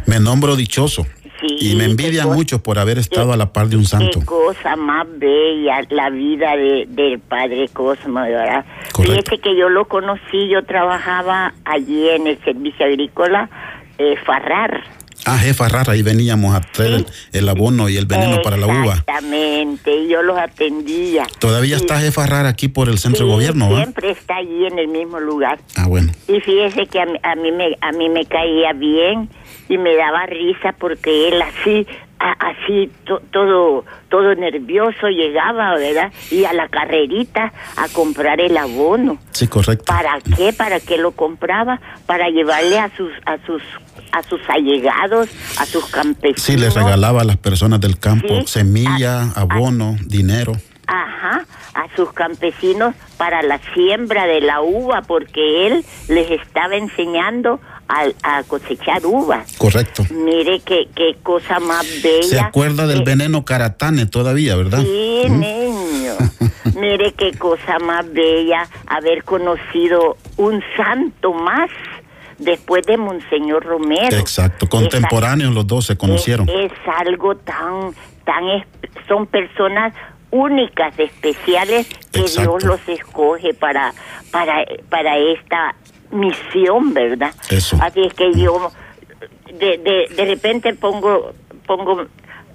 Me 0.08 0.20
nombro 0.20 0.56
dichoso 0.56 1.06
y 1.42 1.76
me 1.76 1.86
envidian 1.86 2.30
mucho 2.30 2.62
por 2.62 2.80
haber 2.80 2.98
estado 2.98 3.34
a 3.34 3.38
la 3.38 3.54
par 3.54 3.68
de 3.68 3.78
un 3.78 3.86
santo. 3.86 4.20
Qué 4.20 4.26
cosa 4.26 4.76
más 4.76 5.08
bella 5.18 5.82
la 5.90 6.10
vida 6.10 6.56
de, 6.56 6.86
del 6.88 7.20
padre 7.20 7.68
Cosmo, 7.70 8.22
¿verdad? 8.22 8.66
Fíjese 8.96 9.40
que 9.40 9.56
yo 9.58 9.70
lo 9.70 9.88
conocí, 9.88 10.50
yo 10.50 10.64
trabajaba 10.64 11.54
allí 11.66 12.10
en 12.10 12.28
el 12.28 12.44
servicio 12.44 12.86
agrícola 12.86 13.50
eh, 13.98 14.16
Farrar. 14.26 14.84
Ah, 15.26 15.38
jefa 15.38 15.70
rara, 15.70 15.94
ahí 15.94 16.02
veníamos 16.02 16.56
a 16.56 16.62
traer 16.62 17.06
el, 17.32 17.50
abono 17.50 17.90
y 17.90 17.98
el 17.98 18.08
veneno 18.08 18.42
para 18.42 18.58
la 18.58 18.66
uva. 18.66 18.94
Exactamente, 18.94 20.08
yo 20.08 20.24
los 20.24 20.38
atendía. 20.38 21.28
Todavía 21.40 21.76
está 21.76 22.00
jefa 22.00 22.26
rara 22.26 22.50
aquí 22.50 22.70
por 22.70 22.90
el 22.90 22.98
centro 22.98 23.28
de 23.28 23.32
gobierno. 23.32 23.68
Siempre 23.76 24.12
está 24.12 24.38
allí 24.38 24.66
en 24.66 24.80
el 24.80 24.88
mismo 24.88 25.20
lugar. 25.20 25.60
Ah, 25.76 25.86
bueno. 25.88 26.12
Y 26.28 26.40
fíjese 26.40 26.88
que 26.88 27.00
a, 27.00 27.06
a, 27.22 27.36
mí 27.36 27.52
me 27.52 27.78
a 27.82 27.92
mí 27.92 28.10
me 28.10 28.26
caía 28.26 28.74
bien 28.74 29.30
y 29.72 29.78
me 29.78 29.96
daba 29.96 30.26
risa 30.26 30.76
porque 30.78 31.30
él 31.30 31.42
así 31.42 31.88
así 32.20 32.92
todo 33.32 33.86
todo 34.10 34.36
nervioso 34.36 35.08
llegaba, 35.08 35.76
¿verdad? 35.76 36.12
Y 36.30 36.44
a 36.44 36.52
la 36.52 36.68
carrerita 36.68 37.54
a 37.78 37.88
comprar 37.88 38.42
el 38.42 38.58
abono. 38.58 39.18
Sí, 39.32 39.48
correcto. 39.48 39.86
¿Para 39.88 40.20
qué? 40.36 40.52
¿Para 40.52 40.82
qué 40.82 40.98
lo 40.98 41.14
compraba? 41.14 41.80
Para 42.06 42.30
llevarle 42.30 42.80
a 42.80 42.90
sus 42.96 43.12
a 43.26 43.38
sus 43.46 43.64
a 44.12 44.22
sus 44.24 44.42
allegados, 44.50 45.30
a 45.58 45.66
sus 45.66 45.86
campesinos. 45.86 46.42
Sí, 46.42 46.58
les 46.58 46.76
regalaba 46.76 47.22
a 47.22 47.24
las 47.24 47.38
personas 47.38 47.80
del 47.80 47.98
campo 47.98 48.46
semilla, 48.46 49.32
abono, 49.36 49.96
dinero. 50.06 50.52
Ajá, 50.86 51.46
a 51.74 51.96
sus 51.96 52.12
campesinos 52.12 52.94
para 53.18 53.42
la 53.42 53.60
siembra 53.74 54.26
de 54.26 54.42
la 54.42 54.62
uva, 54.62 55.02
porque 55.04 55.68
él 55.68 55.86
les 56.10 56.30
estaba 56.30 56.76
enseñando 56.76 57.62
a, 58.24 58.44
cosechar 58.44 59.06
uvas. 59.06 59.58
Correcto. 59.58 60.06
Mire 60.12 60.60
qué, 60.62 60.88
qué 60.96 61.18
cosa 61.22 61.60
más 61.60 61.86
bella. 62.02 62.28
Se 62.28 62.40
acuerda 62.40 62.88
del 62.88 63.04
veneno 63.04 63.46
caratane 63.46 64.06
todavía, 64.06 64.56
¿verdad? 64.56 64.82
Sí, 64.82 65.24
niño. 65.30 66.14
Mire 66.76 67.14
qué 67.14 67.32
cosa 67.38 67.80
más 67.80 68.12
bella 68.12 68.68
haber 68.88 69.24
conocido 69.24 70.18
un 70.38 70.64
santo 70.78 71.34
más 71.34 71.70
después 72.38 72.86
de 72.86 72.98
Monseñor 72.98 73.64
Romero. 73.64 74.18
Exacto, 74.18 74.68
contemporáneos 74.68 75.54
los 75.54 75.68
dos 75.68 75.86
se 75.86 75.98
conocieron. 75.98 76.50
Es, 76.50 76.72
algo 77.06 77.36
tan, 77.36 77.94
tan, 78.26 78.66
son 79.08 79.28
personas 79.28 79.94
únicas, 80.32 80.98
especiales, 80.98 81.88
que 82.12 82.24
Dios 82.24 82.64
los 82.64 82.80
escoge 82.88 83.54
para, 83.54 83.94
para, 84.32 84.66
para 84.90 85.18
esta 85.18 85.76
misión, 86.12 86.94
¿verdad? 86.94 87.34
Eso. 87.50 87.78
Así 87.82 88.02
es 88.02 88.14
que 88.14 88.34
yo 88.34 88.72
de, 89.54 89.78
de, 89.78 90.08
de 90.16 90.26
repente 90.26 90.74
pongo, 90.74 91.34
pongo 91.66 92.06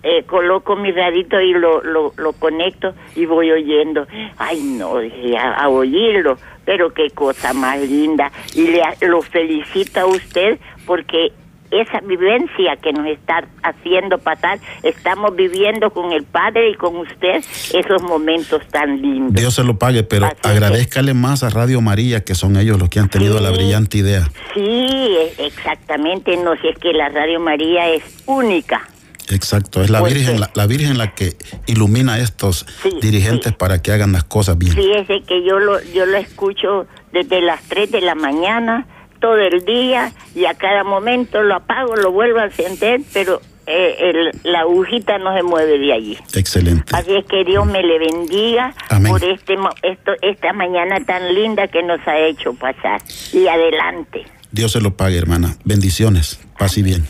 eh, 0.03 0.25
coloco 0.25 0.77
mi 0.77 0.93
radito 0.93 1.41
y 1.41 1.53
lo, 1.53 1.83
lo, 1.83 2.13
lo, 2.17 2.33
conecto 2.35 2.95
y 3.15 3.27
voy 3.27 3.51
oyendo. 3.51 4.07
Ay, 4.37 4.61
no, 4.63 4.99
dije, 4.99 5.37
a, 5.37 5.55
a, 5.55 5.69
oírlo, 5.69 6.39
pero 6.65 6.93
qué 6.93 7.11
cosa 7.11 7.53
más 7.53 7.81
linda. 7.81 8.31
Y 8.55 8.69
le, 8.69 8.83
lo 9.01 9.23
felicito 9.23 10.01
a 10.01 10.07
usted 10.07 10.59
porque 10.87 11.33
esa 11.71 12.01
vivencia 12.01 12.77
que 12.77 12.93
nos 12.93 13.07
está 13.07 13.47
haciendo 13.63 14.19
pasar, 14.19 14.59
estamos 14.83 15.35
viviendo 15.35 15.91
con 15.91 16.13
el 16.13 16.25
Padre 16.25 16.71
y 16.71 16.75
con 16.75 16.97
usted 16.97 17.45
esos 17.73 18.03
momentos 18.03 18.63
tan 18.69 19.01
lindos. 19.01 19.35
Dios 19.35 19.55
se 19.55 19.65
lo 19.65 19.79
pague, 19.79 20.03
pero 20.03 20.27
Así 20.27 20.37
agradezcale 20.43 21.15
más 21.15 21.43
a 21.43 21.51
Radio 21.51 21.81
María, 21.81 22.25
que 22.25 22.35
son 22.35 22.57
ellos 22.57 22.79
los 22.79 22.89
que 22.89 23.01
han 23.01 23.09
tenido 23.09 23.39
sí, 23.39 23.45
la 23.45 23.51
brillante 23.51 23.99
idea. 23.99 24.31
Sí, 24.55 25.17
exactamente, 25.39 26.37
no, 26.37 26.57
si 26.57 26.69
es 26.69 26.79
que 26.79 26.93
la 26.93 27.09
Radio 27.09 27.41
María 27.41 27.89
es 27.91 28.03
única. 28.27 28.89
Exacto, 29.29 29.83
es 29.83 29.91
la 29.91 30.03
Virgen 30.03 30.39
la, 30.39 30.51
la, 30.55 30.67
Virgen 30.67 30.99
la 30.99 31.15
que 31.15 31.37
ilumina 31.67 32.15
a 32.15 32.19
estos 32.21 32.65
sí, 32.83 32.91
dirigentes 33.01 33.53
sí. 33.53 33.57
para 33.59 33.83
que 33.83 33.91
hagan 33.91 34.13
las 34.13 34.25
cosas 34.25 34.57
bien. 34.57 34.73
Fíjese 34.73 35.23
que 35.23 35.45
yo 35.45 35.59
lo, 35.59 35.83
yo 35.93 36.07
lo 36.07 36.17
escucho 36.17 36.87
desde 37.13 37.41
las 37.41 37.61
3 37.63 37.91
de 37.91 38.01
la 38.03 38.15
mañana 38.15 38.87
todo 39.21 39.37
el 39.37 39.65
día 39.65 40.13
y 40.35 40.45
a 40.47 40.55
cada 40.55 40.85
momento 40.85 41.43
lo 41.43 41.57
apago, 41.57 41.97
lo 41.97 42.13
vuelvo 42.13 42.39
a 42.39 42.45
encender, 42.47 43.01
pero 43.13 43.41
eh, 43.67 43.97
el, 43.99 44.31
la 44.45 44.61
agujita 44.61 45.19
no 45.19 45.35
se 45.37 45.43
mueve 45.43 45.79
de 45.79 45.93
allí. 45.93 46.19
Excelente. 46.35 46.95
Así 46.95 47.15
es 47.15 47.25
que 47.27 47.45
Dios 47.45 47.67
me 47.67 47.83
le 47.83 47.99
bendiga 47.99 48.75
Amén. 48.89 49.11
por 49.11 49.25
este 49.25 49.55
esto, 49.83 50.13
esta 50.23 50.53
mañana 50.53 51.05
tan 51.05 51.35
linda 51.35 51.67
que 51.69 51.83
nos 51.83 52.01
ha 52.07 52.19
hecho 52.19 52.55
pasar. 52.55 53.03
Y 53.33 53.47
adelante. 53.49 54.25
Dios 54.53 54.73
se 54.73 54.81
lo 54.81 54.97
pague, 54.97 55.19
hermana. 55.19 55.57
Bendiciones. 55.65 56.39
Paz 56.59 56.79
y 56.79 56.83
bien. 56.83 57.07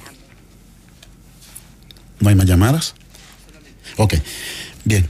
¿No 2.20 2.30
hay 2.30 2.34
más 2.34 2.46
llamadas? 2.46 2.94
Ok, 3.98 4.14
bien. 4.84 5.06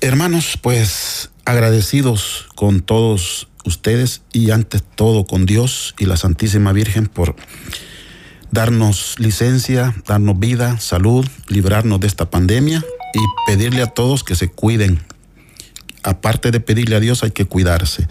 Hermanos, 0.00 0.58
pues 0.60 1.30
agradecidos 1.44 2.48
con 2.54 2.80
todos 2.80 3.48
ustedes 3.64 4.22
y 4.32 4.50
antes 4.50 4.82
todo 4.94 5.24
con 5.24 5.46
Dios 5.46 5.94
y 5.98 6.06
la 6.06 6.16
Santísima 6.16 6.72
Virgen 6.72 7.06
por 7.06 7.36
darnos 8.50 9.14
licencia, 9.18 9.94
darnos 10.06 10.38
vida, 10.38 10.78
salud, 10.78 11.26
librarnos 11.48 12.00
de 12.00 12.06
esta 12.06 12.30
pandemia 12.30 12.84
y 13.14 13.20
pedirle 13.46 13.82
a 13.82 13.86
todos 13.86 14.24
que 14.24 14.34
se 14.34 14.48
cuiden. 14.48 15.00
Aparte 16.02 16.50
de 16.50 16.60
pedirle 16.60 16.96
a 16.96 17.00
Dios 17.00 17.22
hay 17.22 17.30
que 17.30 17.44
cuidarse. 17.44 18.08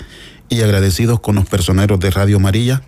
Y 0.49 0.61
agradecidos 0.61 1.19
con 1.19 1.35
los 1.35 1.47
personeros 1.47 1.99
de 1.99 2.09
Radio 2.09 2.39
María 2.39 2.83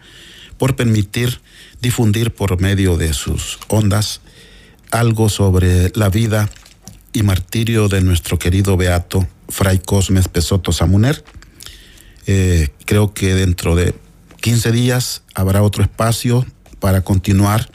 por 0.58 0.76
permitir 0.76 1.42
difundir 1.82 2.34
por 2.34 2.60
medio 2.60 2.98
de 2.98 3.14
sus 3.14 3.60
ondas 3.68 4.22
algo 4.92 5.30
sobre 5.30 5.92
la 5.96 6.10
vida 6.10 6.50
y 7.14 7.24
martirio 7.24 7.88
de 7.88 8.02
nuestro 8.02 8.38
querido 8.40 8.78
beato 8.78 9.28
Fray 9.50 9.80
Cosmes 9.80 10.28
Pesoto 10.28 10.72
Samuner. 10.72 11.24
Eh, 12.28 12.70
creo 12.86 13.14
que 13.14 13.36
dentro 13.36 13.76
de 13.76 13.96
15 14.42 14.72
días 14.72 15.24
habrá 15.34 15.64
otro 15.64 15.84
espacio 15.84 16.46
para 16.80 17.02
continuar 17.02 17.70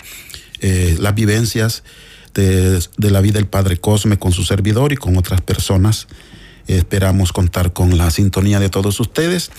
eh, 0.60 0.96
las 0.98 1.14
vivencias 1.14 1.84
de, 2.34 2.80
de, 2.96 3.10
la 3.10 3.20
vida 3.20 3.34
del 3.34 3.46
Padre 3.46 3.78
Cosme 3.78 4.18
con 4.18 4.32
su 4.32 4.44
servidor 4.44 4.92
y 4.92 4.96
con 4.96 5.16
otras 5.16 5.40
personas. 5.40 6.06
Esperamos 6.66 7.32
contar 7.32 7.72
con 7.72 7.96
la 7.96 8.10
sintonía 8.10 8.58
de 8.58 8.68
todos 8.68 8.98
ustedes, 8.98 9.50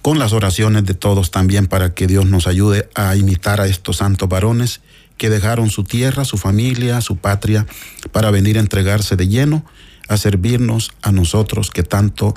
con 0.00 0.18
las 0.18 0.32
oraciones 0.32 0.84
de 0.84 0.94
todos 0.94 1.30
también 1.30 1.66
para 1.66 1.92
que 1.94 2.06
Dios 2.06 2.24
nos 2.26 2.46
ayude 2.46 2.88
a 2.94 3.14
imitar 3.16 3.60
a 3.60 3.66
estos 3.66 3.98
santos 3.98 4.28
varones 4.28 4.80
que 5.16 5.30
dejaron 5.30 5.70
su 5.70 5.84
tierra, 5.84 6.24
su 6.24 6.38
familia, 6.38 7.00
su 7.00 7.16
patria, 7.16 7.66
para 8.12 8.30
venir 8.30 8.56
a 8.56 8.60
entregarse 8.60 9.16
de 9.16 9.28
lleno, 9.28 9.64
a 10.08 10.16
servirnos 10.16 10.92
a 11.02 11.12
nosotros 11.12 11.70
que 11.70 11.82
tanto 11.82 12.34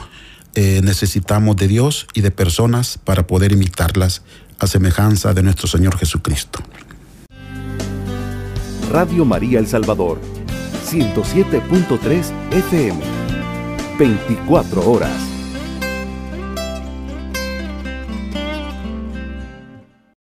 eh, 0.59 0.81
necesitamos 0.83 1.55
de 1.55 1.67
Dios 1.67 2.07
y 2.15 2.21
de 2.21 2.31
personas 2.31 2.97
para 2.97 3.27
poder 3.27 3.51
imitarlas 3.51 4.23
a 4.57 4.65
semejanza 4.65 5.35
de 5.35 5.43
nuestro 5.43 5.67
Señor 5.67 5.95
Jesucristo. 5.99 6.61
Radio 8.91 9.23
María 9.23 9.59
El 9.59 9.67
Salvador, 9.67 10.19
107.3 10.89 12.31
FM, 12.49 12.99
24 13.99 14.89
horas. 14.89 15.36